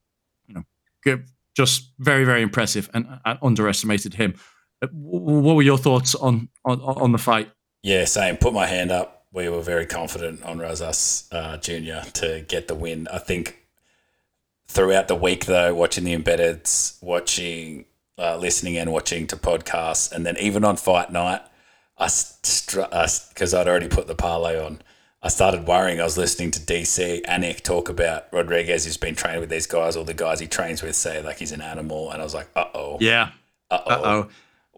[0.46, 1.22] you know,
[1.56, 4.34] just very, very impressive and, and underestimated him.
[4.80, 7.50] Uh, What were your thoughts on, on, on the fight?
[7.82, 8.36] Yeah, same.
[8.36, 9.17] Put my hand up.
[9.32, 12.08] We were very confident on Rosas uh, Jr.
[12.14, 13.08] to get the win.
[13.12, 13.58] I think
[14.66, 17.84] throughout the week, though, watching the embeddeds, watching,
[18.18, 21.42] uh, listening and watching to podcasts, and then even on fight night,
[21.98, 24.80] I because I'd already put the parlay on.
[25.20, 26.00] I started worrying.
[26.00, 29.96] I was listening to DC Anik talk about Rodriguez, who's been training with these guys.
[29.96, 32.48] All the guys he trains with say like he's an animal, and I was like,
[32.54, 33.30] uh oh, Yeah.
[33.70, 34.28] Uh oh.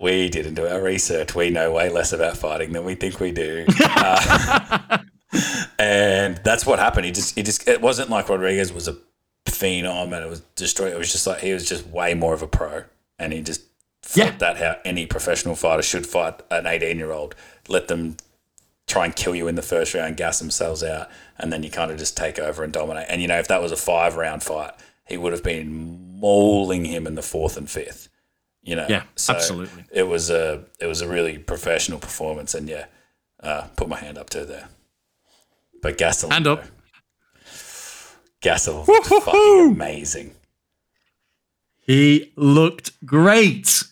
[0.00, 1.34] We didn't do our research.
[1.34, 3.66] We know way less about fighting than we think we do.
[3.82, 4.98] Uh,
[5.78, 7.04] and that's what happened.
[7.06, 8.96] He just, he just, it wasn't like Rodriguez was a
[9.46, 10.92] phenom and it was destroyed.
[10.92, 12.84] It was just like he was just way more of a pro,
[13.18, 13.62] and he just
[14.02, 14.36] fought Yeah.
[14.38, 17.34] that how any professional fighter should fight an 18 year old.
[17.68, 18.16] Let them
[18.88, 21.92] try and kill you in the first round, gas themselves out, and then you kind
[21.92, 23.06] of just take over and dominate.
[23.08, 24.72] And you know, if that was a five round fight,
[25.06, 28.08] he would have been mauling him in the fourth and fifth.
[28.62, 29.84] You know, Yeah, absolutely.
[29.90, 32.86] It was a it was a really professional performance, and yeah,
[33.42, 34.68] uh, put my hand up to there.
[35.82, 36.64] But Gastelum, Hand up.
[38.86, 40.34] was fucking amazing.
[41.80, 43.84] He looked great.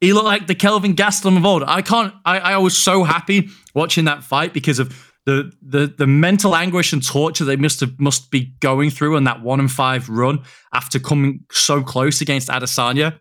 [0.00, 1.64] He looked like the Kelvin Gastelum of old.
[1.64, 2.14] I can't.
[2.24, 6.92] I, I was so happy watching that fight because of the the the mental anguish
[6.92, 10.42] and torture they must have must be going through on that one and five run
[10.72, 13.18] after coming so close against Adesanya,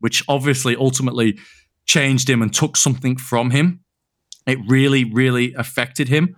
[0.00, 1.38] which obviously ultimately
[1.86, 3.80] changed him and took something from him.
[4.46, 6.36] It really, really affected him.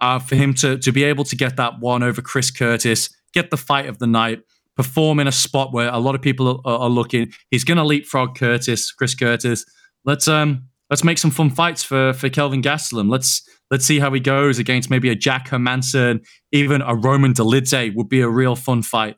[0.00, 3.50] Uh, for him to to be able to get that one over Chris Curtis, get
[3.50, 4.40] the fight of the night,
[4.76, 7.32] perform in a spot where a lot of people are, are looking.
[7.50, 9.64] He's going to leapfrog Curtis, Chris Curtis.
[10.04, 13.10] Let's um let's make some fun fights for for Kelvin Gastelum.
[13.10, 17.92] Let's let's see how he goes against maybe a Jack Hermansson, even a Roman Dolidze
[17.94, 19.16] would be a real fun fight.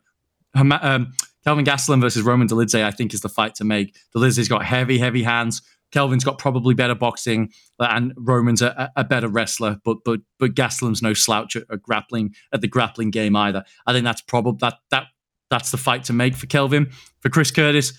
[0.57, 1.13] Herma- um,
[1.43, 3.95] Kelvin Gastelum versus Roman Dolidze, I think, is the fight to make.
[4.15, 5.61] Dolidze's got heavy, heavy hands.
[5.91, 9.77] Kelvin's got probably better boxing, and Roman's a, a better wrestler.
[9.83, 13.63] But but but Gastelum's no slouch at, at grappling at the grappling game either.
[13.85, 15.07] I think that's probably that that
[15.49, 16.91] that's the fight to make for Kelvin.
[17.19, 17.93] For Chris Curtis,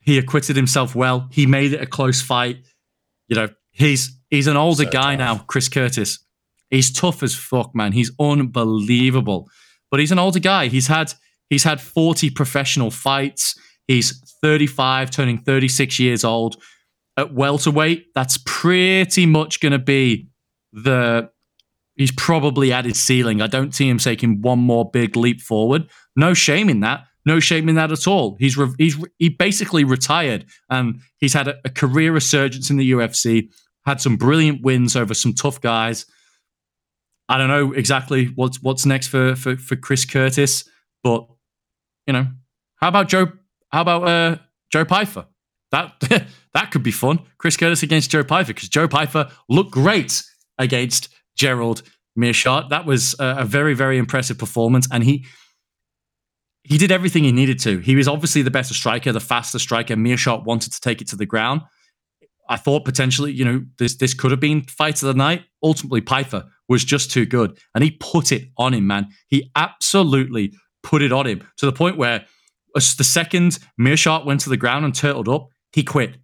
[0.00, 1.28] he acquitted himself well.
[1.32, 2.58] He made it a close fight.
[3.28, 5.38] You know, he's he's an older So guy tough.
[5.38, 6.18] now, Chris Curtis.
[6.68, 7.92] He's tough as fuck, man.
[7.92, 9.48] He's unbelievable.
[9.90, 10.68] But he's an older guy.
[10.68, 11.12] He's had
[11.52, 13.58] he's had 40 professional fights.
[13.86, 16.56] He's 35, turning 36 years old.
[17.18, 20.28] At welterweight, that's pretty much going to be
[20.72, 21.30] the
[21.94, 23.42] he's probably at his ceiling.
[23.42, 25.90] I don't see him taking one more big leap forward.
[26.16, 27.04] No shame in that.
[27.26, 28.36] No shame in that at all.
[28.38, 32.78] He's re- he's re- he basically retired and he's had a, a career resurgence in
[32.78, 33.50] the UFC.
[33.84, 36.06] Had some brilliant wins over some tough guys.
[37.28, 40.66] I don't know exactly what's what's next for for, for Chris Curtis,
[41.04, 41.26] but
[42.06, 42.26] you know,
[42.76, 43.28] how about Joe?
[43.70, 44.36] How about uh,
[44.70, 45.26] Joe Pyfer?
[45.70, 45.94] That
[46.54, 47.20] that could be fun.
[47.38, 50.22] Chris Curtis against Joe Pyfer because Joe Pyfer looked great
[50.58, 51.82] against Gerald
[52.18, 52.70] Meerschaert.
[52.70, 55.26] That was a, a very very impressive performance, and he
[56.64, 57.78] he did everything he needed to.
[57.78, 59.96] He was obviously the better striker, the faster striker.
[59.96, 61.62] Meerschaert wanted to take it to the ground.
[62.48, 65.44] I thought potentially, you know, this this could have been fight of the night.
[65.62, 69.08] Ultimately, Pyfer was just too good, and he put it on him, man.
[69.28, 70.52] He absolutely
[70.82, 72.24] put it on him to the point where
[72.74, 76.16] the second Meerschaert went to the ground and turtled up, he quit.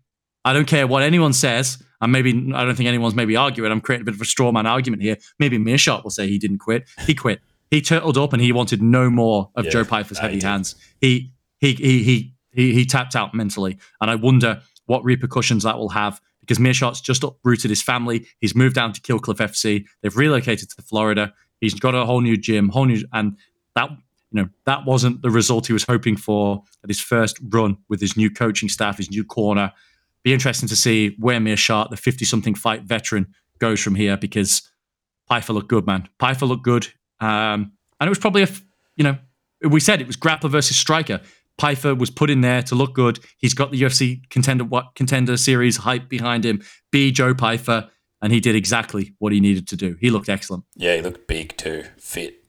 [0.45, 3.71] I don't care what anyone says, and maybe I don't think anyone's maybe arguing.
[3.71, 5.17] I'm creating a bit of a straw man argument here.
[5.39, 6.89] Maybe Meerschaert will say he didn't quit.
[7.07, 7.41] He quit.
[7.71, 10.75] He turtled up and he wanted no more of Yeah, Joe Pyfer's he heavy hands.
[11.01, 15.77] He he he he he he tapped out mentally, and I wonder what repercussions that
[15.77, 18.27] will have because Meerschaert's just uprooted his family.
[18.41, 19.85] He's moved down to Kill Cliff FC.
[20.03, 21.35] They've relocated to Florida.
[21.61, 23.37] He's got a whole new gym, whole new, and
[23.75, 23.91] that
[24.31, 28.01] you know that wasn't the result he was hoping for at his first run with
[28.01, 29.73] his new coaching staff, his new corner.
[30.23, 33.27] Be interesting to see where Meerschaert, the fifty-something fight veteran,
[33.59, 34.63] goes from here because
[35.29, 36.09] Pyfer looked good, man.
[36.19, 36.87] Pyfer looked good,
[37.21, 38.49] um, and it was probably a
[38.97, 39.17] you know
[39.63, 41.21] we said it was grappler versus striker.
[41.57, 43.19] Pyfer was put in there to look good.
[43.39, 46.63] He's got the UFC contender what contender series hype behind him.
[46.93, 47.91] Be Joe Pyfer,
[48.23, 49.97] and he did exactly what he needed to do.
[50.01, 52.45] He looked excellent, Yeah, he looked big too, fit.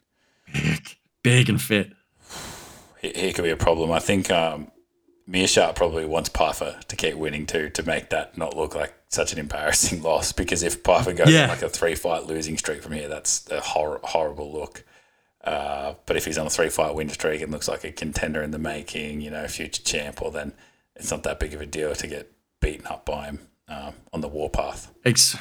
[1.24, 1.92] Big and fit.
[3.02, 3.92] He, he could be a problem.
[3.92, 4.72] I think um,
[5.30, 9.34] Meerschaert probably wants Pyfer to keep winning too to make that not look like such
[9.34, 10.32] an embarrassing loss.
[10.32, 11.44] Because if Pyfer goes Yeah.
[11.44, 14.84] on like a three fight losing streak from here, that's a hor- horrible look.
[15.44, 18.42] Uh, but if he's on a three fight win streak and looks like a contender
[18.42, 20.54] in the making, you know, future champ, well then
[20.96, 23.40] it's not that big of a deal to get beaten up by him
[23.70, 24.92] um, on the warpath.
[25.06, 25.38] Ex-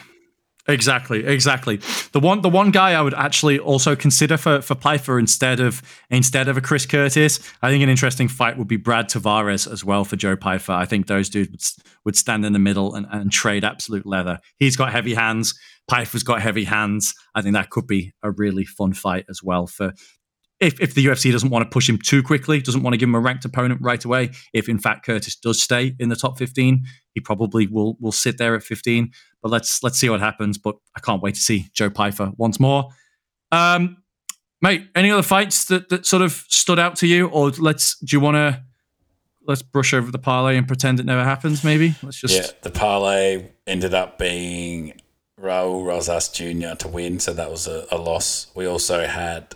[0.68, 1.78] Exactly, exactly.
[2.12, 5.80] The one, the one guy I would actually also consider for for Pyfer instead of
[6.10, 7.40] instead of a Chris Curtis.
[7.62, 10.72] I think an interesting fight would be Brad Tavares as well for Joe Pyfer.
[10.72, 14.40] I think those dudes would, stand in the middle and, and trade absolute leather.
[14.58, 15.58] He's got heavy hands.
[15.88, 17.14] Pyfer's got heavy hands.
[17.34, 19.94] I think that could be a really fun fight as well for
[20.60, 23.08] if, if the UFC doesn't want to push him too quickly, doesn't want to give
[23.08, 26.38] him a ranked opponent right away, if in fact Curtis does stay in the top
[26.38, 29.12] 15, he probably will will sit there at 15.
[29.42, 30.58] But let's let's see what happens.
[30.58, 32.88] But I can't wait to see Joe Pyfer once more.
[33.52, 33.98] Um,
[34.60, 37.28] mate, any other fights that, that sort of stood out to you?
[37.28, 38.62] Or let's do you want to
[39.46, 41.94] let's brush over the parlay and pretend it never happens, maybe?
[42.02, 45.00] Let's just Yeah, the parlay ended up being
[45.40, 46.74] Raul Rosas Jr.
[46.78, 48.48] to win, so that was a, a loss.
[48.54, 49.54] We also had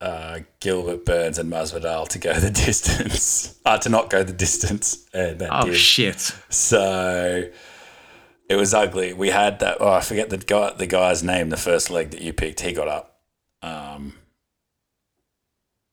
[0.00, 5.04] uh, Gilbert Burns and Masvidal to go the distance, uh, to not go the distance,
[5.12, 5.76] and that Oh did.
[5.76, 6.20] shit.
[6.50, 7.48] So
[8.48, 9.12] it was ugly.
[9.12, 9.78] We had that.
[9.80, 11.50] Oh, I forget the guy, the guy's name.
[11.50, 13.20] The first leg that you picked, he got up.
[13.62, 14.14] Um,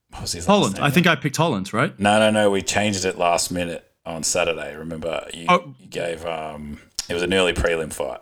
[0.10, 0.80] what was his last Holland.
[0.80, 1.98] I think I picked Holland, right?
[2.00, 2.50] No, no, no.
[2.52, 4.76] We changed it last minute on Saturday.
[4.76, 5.74] Remember, you, Oh.
[5.80, 6.26] you gave.
[6.26, 6.80] Um,
[7.10, 8.20] it was an early prelim fight.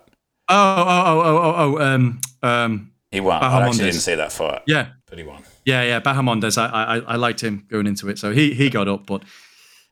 [0.48, 3.42] Oh, oh, oh, oh, oh, oh, um, um, He won.
[3.42, 5.42] I actually didn't see that fight, yeah, but he won.
[5.64, 6.00] yeah, yeah.
[6.00, 6.58] Bahamondes.
[6.58, 9.22] I, I, I liked him going into it, so he he got up, but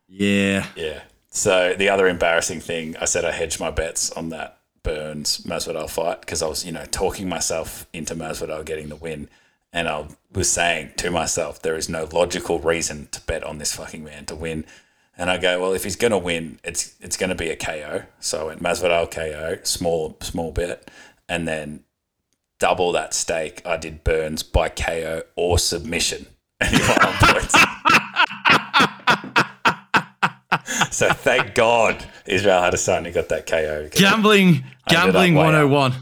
[0.08, 1.00] yeah, Yeah.
[1.34, 5.88] So the other embarrassing thing, I said I hedged my bets on that Burns Masvidal
[5.88, 9.30] fight because I was, you know, talking myself into Masvidal getting the win,
[9.72, 13.74] and I was saying to myself, there is no logical reason to bet on this
[13.74, 14.66] fucking man to win.
[15.16, 18.02] And I go, well, if he's gonna win, it's it's gonna be a KO.
[18.20, 20.90] So I went Masvidal KO, small small bet,
[21.30, 21.84] and then
[22.58, 23.62] double that stake.
[23.64, 26.26] I did Burns by KO or submission,
[26.60, 27.54] and he on points.
[30.98, 33.88] so thank God Israel Adesanya got that KO.
[33.92, 34.48] gambling,
[34.86, 35.92] I ended up gambling 101.
[35.92, 35.98] up.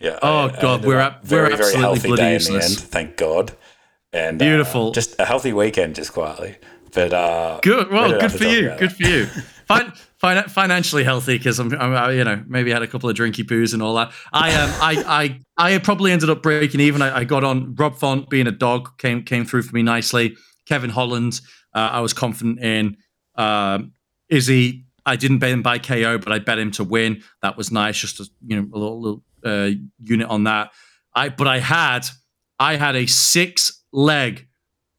[0.00, 0.18] Yeah.
[0.22, 2.68] Oh, I- God, we're up ab- we're very, very absolutely healthy bloody day useless.
[2.70, 2.90] in the end.
[2.90, 3.52] Thank God.
[4.12, 4.92] And uh, Beautiful.
[4.92, 6.56] just a healthy weekend, just quietly.
[6.94, 7.88] But uh, Good.
[7.90, 8.72] we Well, good for you.
[8.78, 9.26] Good for you.
[9.26, 13.16] Fin- fin- financially healthy because I'm, I'm, I, you know, maybe had a couple of
[13.16, 14.10] drinky poos and all that.
[14.32, 17.02] I um, I, I, I probably ended up breaking even.
[17.02, 20.36] I, I got on Rob Font being a dog came came through for me nicely.
[20.64, 21.40] Kevin Holland,
[21.74, 22.96] uh, I was confident in.
[23.34, 23.92] Um,
[24.28, 27.22] Izzy, I didn't bet him by KO, but I bet him to win.
[27.42, 27.98] That was nice.
[27.98, 29.70] Just a, you know, a little, little uh,
[30.02, 30.72] unit on that.
[31.14, 32.06] I, but I had,
[32.58, 34.46] I had a six leg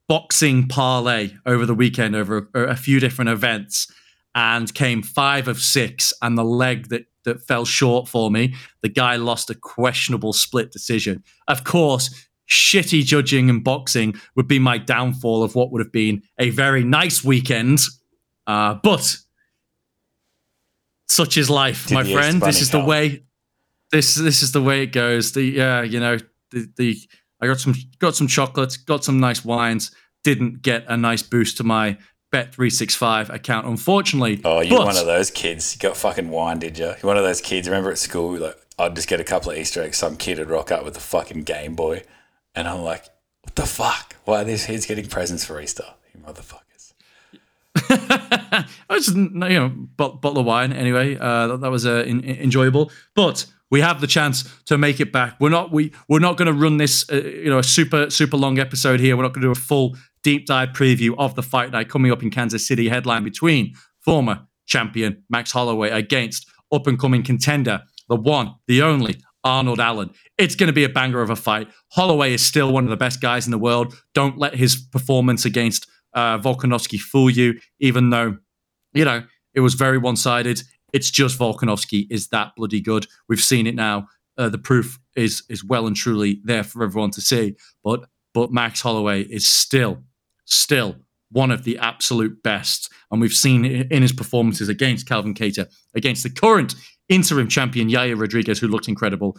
[0.08, 3.88] boxing parlay over the weekend over a, a few different events
[4.36, 8.90] and came five of six and the leg that that fell short for me the
[8.90, 14.78] guy lost a questionable split decision of course shitty judging in boxing would be my
[14.78, 17.80] downfall of what would have been a very nice weekend
[18.50, 19.18] uh, but
[21.08, 23.24] such is life Did my friend this is the way
[23.92, 26.18] this this is the way it goes the yeah you know
[26.52, 26.98] the, the
[27.42, 29.92] I got some got some chocolates, got some nice wines.
[30.24, 31.98] Didn't get a nice boost to my
[32.32, 34.42] Bet three six five account, unfortunately.
[34.44, 35.74] Oh, you're But- one of those kids.
[35.76, 36.86] You got fucking wine, did you?
[36.88, 37.68] You're one of those kids.
[37.68, 39.98] Remember at school, like I'd just get a couple of Easter eggs.
[39.98, 42.04] Some kid would rock up with a fucking Game Boy,
[42.56, 43.06] and I'm like,
[43.42, 44.16] "What the fuck?
[44.26, 45.86] Why are these kids getting presents for Easter?
[46.14, 46.60] You motherfuckers!"
[47.76, 51.18] I just you know bot- bottle of wine anyway.
[51.18, 55.00] Uh, that, that was uh, in, in- enjoyable, but we have the chance to make
[55.00, 55.36] it back.
[55.40, 58.38] We're not we we're not going to run this uh, you know a super super
[58.38, 59.16] long episode here.
[59.16, 62.12] We're not going to do a full deep dive preview of the fight night coming
[62.12, 62.90] up in Kansas City.
[62.90, 69.18] Headline between former champion Max Holloway against up and coming contender, the one, the only
[69.44, 70.12] Arnold Allen.
[70.38, 71.70] It's going to be a banger of a fight.
[71.94, 73.96] Holloway is still one of the best guys in the world.
[74.14, 78.38] Don't let his performance against uh, Volkanovski fool you, even though,
[78.94, 80.62] you know, it was very one sided.
[80.94, 83.06] It's just Volkanovski is that bloody good.
[83.28, 84.08] We've seen it now.
[84.38, 87.56] Uh, the proof is is well and truly there for everyone to see.
[87.84, 90.04] But but Max Holloway is still
[90.46, 90.96] still
[91.32, 96.24] one of the absolute best, and we've seen in his performances against Calvin Kattar, against
[96.24, 96.74] the current
[97.08, 99.38] interim champion Yair Rodriguez, who looked incredible.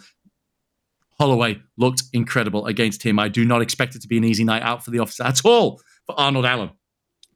[1.19, 3.19] Holloway looked incredible against him.
[3.19, 5.43] I do not expect it to be an easy night out for the officer at
[5.45, 6.71] all for Arnold Allen.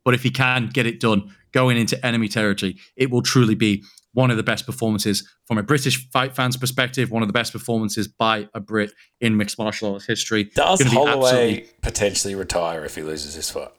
[0.04, 3.84] But if he can get it done going into enemy territory, it will truly be
[4.14, 7.52] one of the best performances from a British fight fan's perspective, one of the best
[7.52, 10.46] performances by a Brit in mixed martial arts history.
[10.56, 13.72] Does Holloway absolutely- potentially retire if he loses this fight?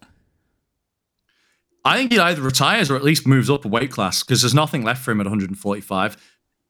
[1.84, 4.54] I think he either retires or at least moves up a weight class because there's
[4.54, 6.16] nothing left for him at 145.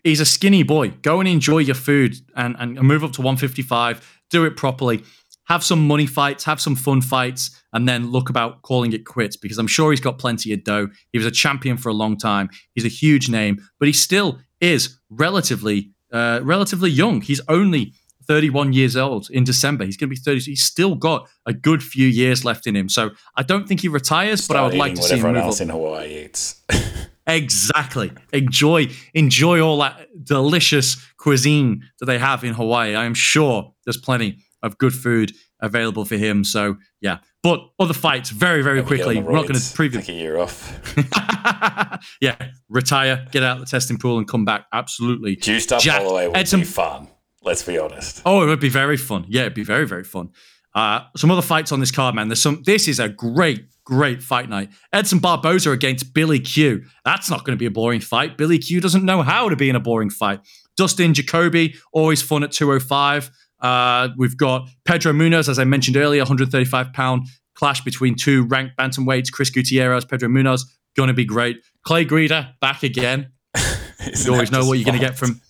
[0.05, 0.91] He's a skinny boy.
[0.91, 4.21] Go and enjoy your food and, and move up to 155.
[4.31, 5.03] Do it properly.
[5.47, 9.36] Have some money fights, have some fun fights, and then look about calling it quits
[9.36, 10.88] because I'm sure he's got plenty of dough.
[11.12, 12.51] He was a champion for a long time.
[12.74, 17.20] He's a huge name, but he still is relatively uh, relatively young.
[17.20, 17.92] He's only
[18.26, 19.84] 31 years old in December.
[19.84, 20.40] He's going to be 30.
[20.40, 22.88] He's still got a good few years left in him.
[22.88, 25.44] So I don't think he retires, but I would like to see him everyone move
[25.44, 25.64] else up.
[25.64, 26.62] in Hawaii eats.
[27.28, 28.12] Exactly.
[28.32, 32.94] Enjoy enjoy all that delicious cuisine that they have in Hawaii.
[32.94, 36.45] I am sure there's plenty of good food available for him.
[36.45, 37.19] So yeah.
[37.43, 39.23] But other fights, very, very quickly.
[39.23, 39.95] We're not going to preview.
[39.95, 40.83] Take a year off.
[42.21, 42.37] yeah.
[42.69, 44.67] Retire, get out of the testing pool and come back.
[44.73, 45.37] Absolutely.
[45.37, 47.09] Juiced up Jack Holloway would Edson- be fun.
[47.43, 48.23] Let's be honest.
[48.27, 49.25] Oh, it would be very fun.
[49.29, 50.31] Yeah, it'd be very, very fun.
[50.75, 52.29] Uh, some other fights on this card, man.
[52.29, 52.62] There's some.
[52.67, 54.71] This is a great, great fight night.
[54.93, 56.85] Edson Barboza against Billy Q.
[57.05, 58.37] That's not going to be a boring fight.
[58.37, 60.41] Billy Q doesn't know how to be in a boring fight.
[60.77, 63.31] Dustin Jacoby, always fun at 205.
[63.61, 68.77] Uh, we've got Pedro Munhoz, as I mentioned earlier, 135 pound clash between two ranked
[68.77, 69.33] bantamweights.
[69.33, 70.63] Chris Gutierrez, Pedro Munhoz,
[70.97, 71.63] going to be great.
[71.85, 73.33] Clay Guida back again.
[74.25, 75.41] You always know what you're going to get from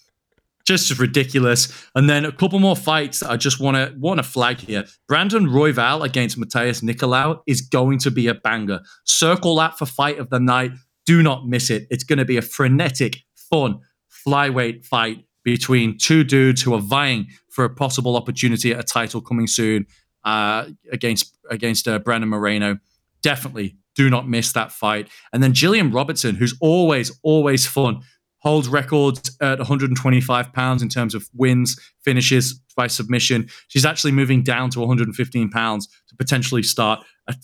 [0.66, 1.72] just ridiculous.
[1.94, 4.84] And then a couple more fights I just want to want to flag here.
[5.08, 8.80] Brandon Royval against Matheus Nicolau is going to be a banger.
[9.04, 10.72] Circle that for fight of the night.
[11.06, 11.86] Do not miss it.
[11.88, 13.80] It's going to be a frenetic, fun
[14.26, 19.22] flyweight fight between two dudes who are vying for a possible opportunity at a title
[19.22, 19.86] coming soon
[20.24, 22.78] uh, against against uh, Brandon Moreno.
[23.22, 25.08] Definitely do not miss that fight.
[25.32, 28.02] And then Gillian Robertson, who's always always fun
[28.40, 33.48] holds records at 125 pounds in terms of wins, finishes by submission.
[33.68, 37.34] She's actually moving down to 115 pounds to potentially start a,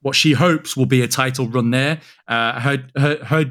[0.00, 2.00] what she hopes will be a title run there.
[2.26, 3.44] Uh, her, her her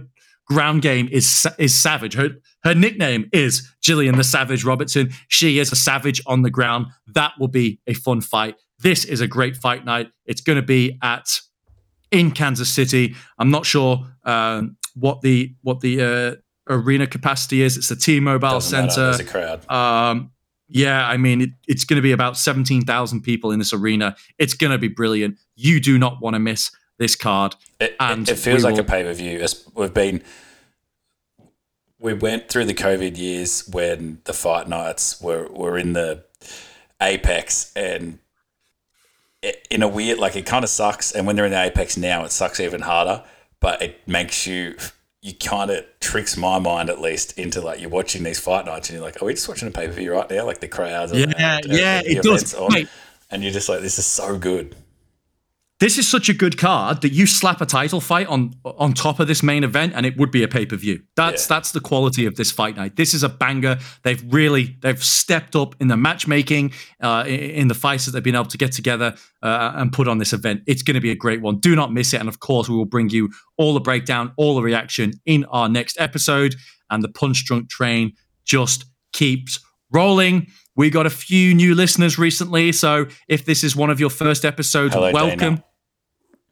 [0.52, 2.14] ground game is is savage.
[2.16, 2.30] Her
[2.64, 5.12] her nickname is Gillian the Savage Robertson.
[5.30, 6.88] She is a savage on the ground.
[7.08, 8.56] That will be a fun fight.
[8.80, 10.12] This is a great fight night.
[10.26, 11.39] It's going to be at
[12.12, 13.16] in Kansas City.
[13.38, 16.36] I'm not sure um, what the what the uh,
[16.68, 17.78] arena capacity is.
[17.78, 19.06] It's the T-Mobile Doesn't matter, Center.
[19.06, 19.72] There's a crowd.
[19.72, 20.32] Um,
[20.68, 24.16] yeah, I mean, it, it's going to be about 17,000 people in this arena.
[24.39, 25.38] It's going to be brilliant.
[25.56, 26.72] You do not want to miss
[27.02, 27.56] this card.
[27.80, 29.43] It, and it feels like a pay per view.
[29.74, 30.24] We've been,
[31.99, 36.24] we went through the COVID years when the fight nights were, were in the
[37.02, 38.20] apex, and
[39.41, 41.12] it, in a weird, like it kind of sucks.
[41.12, 43.24] And when they're in the apex now, it sucks even harder.
[43.60, 44.76] But it makes you,
[45.22, 48.89] you kind of tricks my mind at least into like you're watching these fight nights,
[48.89, 50.45] and you're like, are we just watching a pay per view right now?
[50.45, 52.54] Like the crowds, and Yeah, the- yeah, it does.
[52.54, 52.72] on,
[53.32, 54.76] and you're just like, this is so good.
[55.82, 59.19] This is such a good card that you slap a title fight on on top
[59.19, 61.01] of this main event, and it would be a pay per view.
[61.15, 61.55] That's Yeah.
[61.55, 62.97] that's the quality of this fight night.
[62.97, 63.79] This is a banger.
[64.03, 68.36] They've really they've stepped up in the matchmaking, uh, in, the fights that they've been
[68.36, 70.61] able to get together uh, and put on this event.
[70.67, 71.57] It's going to be a great one.
[71.57, 72.19] Do not miss it.
[72.19, 75.67] And of course, we will bring you all the breakdown, all the reaction in our
[75.67, 76.53] next episode.
[76.91, 78.13] And the punch drunk train
[78.45, 79.59] just keeps
[79.91, 80.45] rolling.
[80.75, 84.45] We got a few new listeners recently, so if this is one of your first
[84.45, 85.55] episodes, Hello, welcome.
[85.55, 85.63] Dana.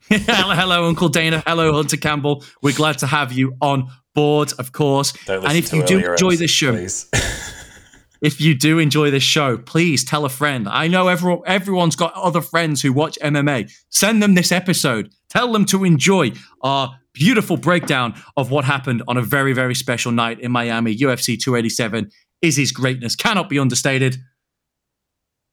[0.10, 1.44] Hello, hello, Uncle Dana.
[1.46, 2.44] Hello, Hunter Campbell.
[2.62, 5.14] We're glad to have you on board, of course.
[5.28, 7.10] And if you do enjoy this show, please.
[8.22, 10.68] if you do enjoy this show, please tell a friend.
[10.68, 13.72] I know everyone, everyone's got other friends who watch MMA.
[13.90, 15.12] Send them this episode.
[15.30, 16.32] Tell them to enjoy
[16.62, 20.96] our beautiful breakdown of what happened on a very, very special night in Miami.
[20.96, 22.10] UFC 287.
[22.42, 24.18] is his greatness cannot be understated.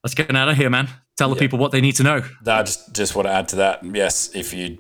[0.03, 0.89] Let's get out of here, man.
[1.17, 1.41] Tell the Yeah.
[1.41, 2.23] people what they need to know.
[2.45, 3.81] No, I just just want to add to that.
[3.85, 4.79] Yes, if you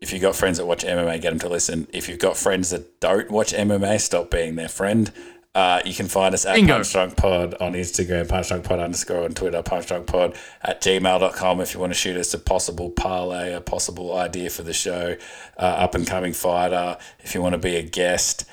[0.00, 1.86] if you got friends that watch MMA, get them to listen.
[1.92, 5.10] If you've got friends that don't watch MMA, stop being their friend.
[5.54, 6.74] Uh, you can find us at Bingo.
[6.74, 10.80] Punch Drunk Pod on Instagram, Punch Drunk Pod underscore on Twitter, Punch Drunk Pod at
[10.82, 14.72] gmail.com if you want to shoot us a possible parlay, a possible idea for the
[14.74, 15.16] show,
[15.56, 16.96] uh, up and coming fighter.
[17.24, 18.44] If you want to be a guest,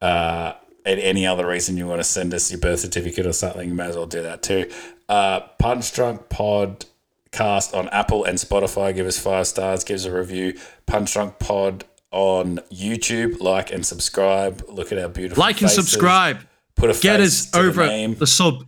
[0.00, 0.52] uh,
[0.84, 3.74] and any other reason you want to send us your birth certificate or something, you
[3.74, 4.70] may as well do that too.
[5.12, 8.94] Uh, Punch Drunk Podcast on Apple and Spotify.
[8.94, 10.58] Give us five stars, give us a review.
[10.86, 13.40] Punch Drunk Pod on YouTube.
[13.40, 14.64] Like and subscribe.
[14.68, 16.38] Look at our beautiful Like and subscribe.
[16.76, 18.64] Put a Get us over the the sub.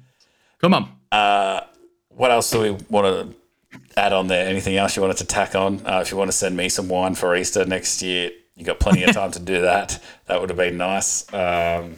[0.61, 0.91] Come on.
[2.11, 3.37] What else do we want to
[3.97, 4.47] add on there?
[4.47, 5.85] Anything else you wanted to tack on?
[5.87, 8.79] Uh, if you want to send me some wine for Easter next year, you got
[8.79, 9.99] plenty of time to do that.
[10.27, 11.33] That would have been nice.
[11.33, 11.97] Um,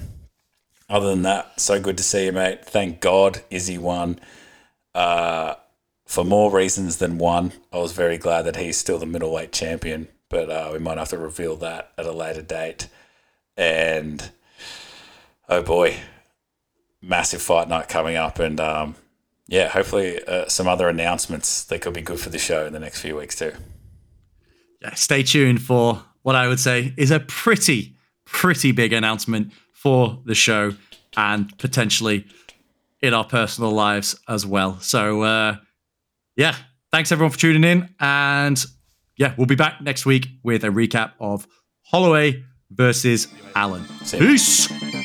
[0.89, 2.65] other than that, so good to see you, mate.
[2.65, 4.21] Thank God Izzy won.
[4.97, 5.57] Uh,
[6.07, 10.09] for more reasons than one, I was very glad that he's still the middleweight champion,
[10.31, 12.89] but uh, we might have to reveal that at a later date.
[13.59, 14.31] And
[15.51, 15.99] oh boy,
[17.03, 18.97] massive fight night coming up, and um,
[19.47, 22.81] yeah, hopefully uh, some other announcements that could be good for the show in the
[22.81, 23.53] next few weeks too.
[24.81, 30.23] Yeah, stay tuned for what I would say is a pretty, pretty big announcement for
[30.25, 30.73] the show
[31.19, 32.27] and potentially
[33.07, 34.79] in our personal lives as well.
[34.81, 35.57] So, uh,
[36.37, 36.57] yeah,
[36.93, 37.95] thanks everyone for tuning in.
[38.01, 38.63] And
[39.17, 41.47] yeah, we'll be back next week with a recap of
[41.83, 43.85] Holloway versus Allen.
[44.11, 44.96] Peace.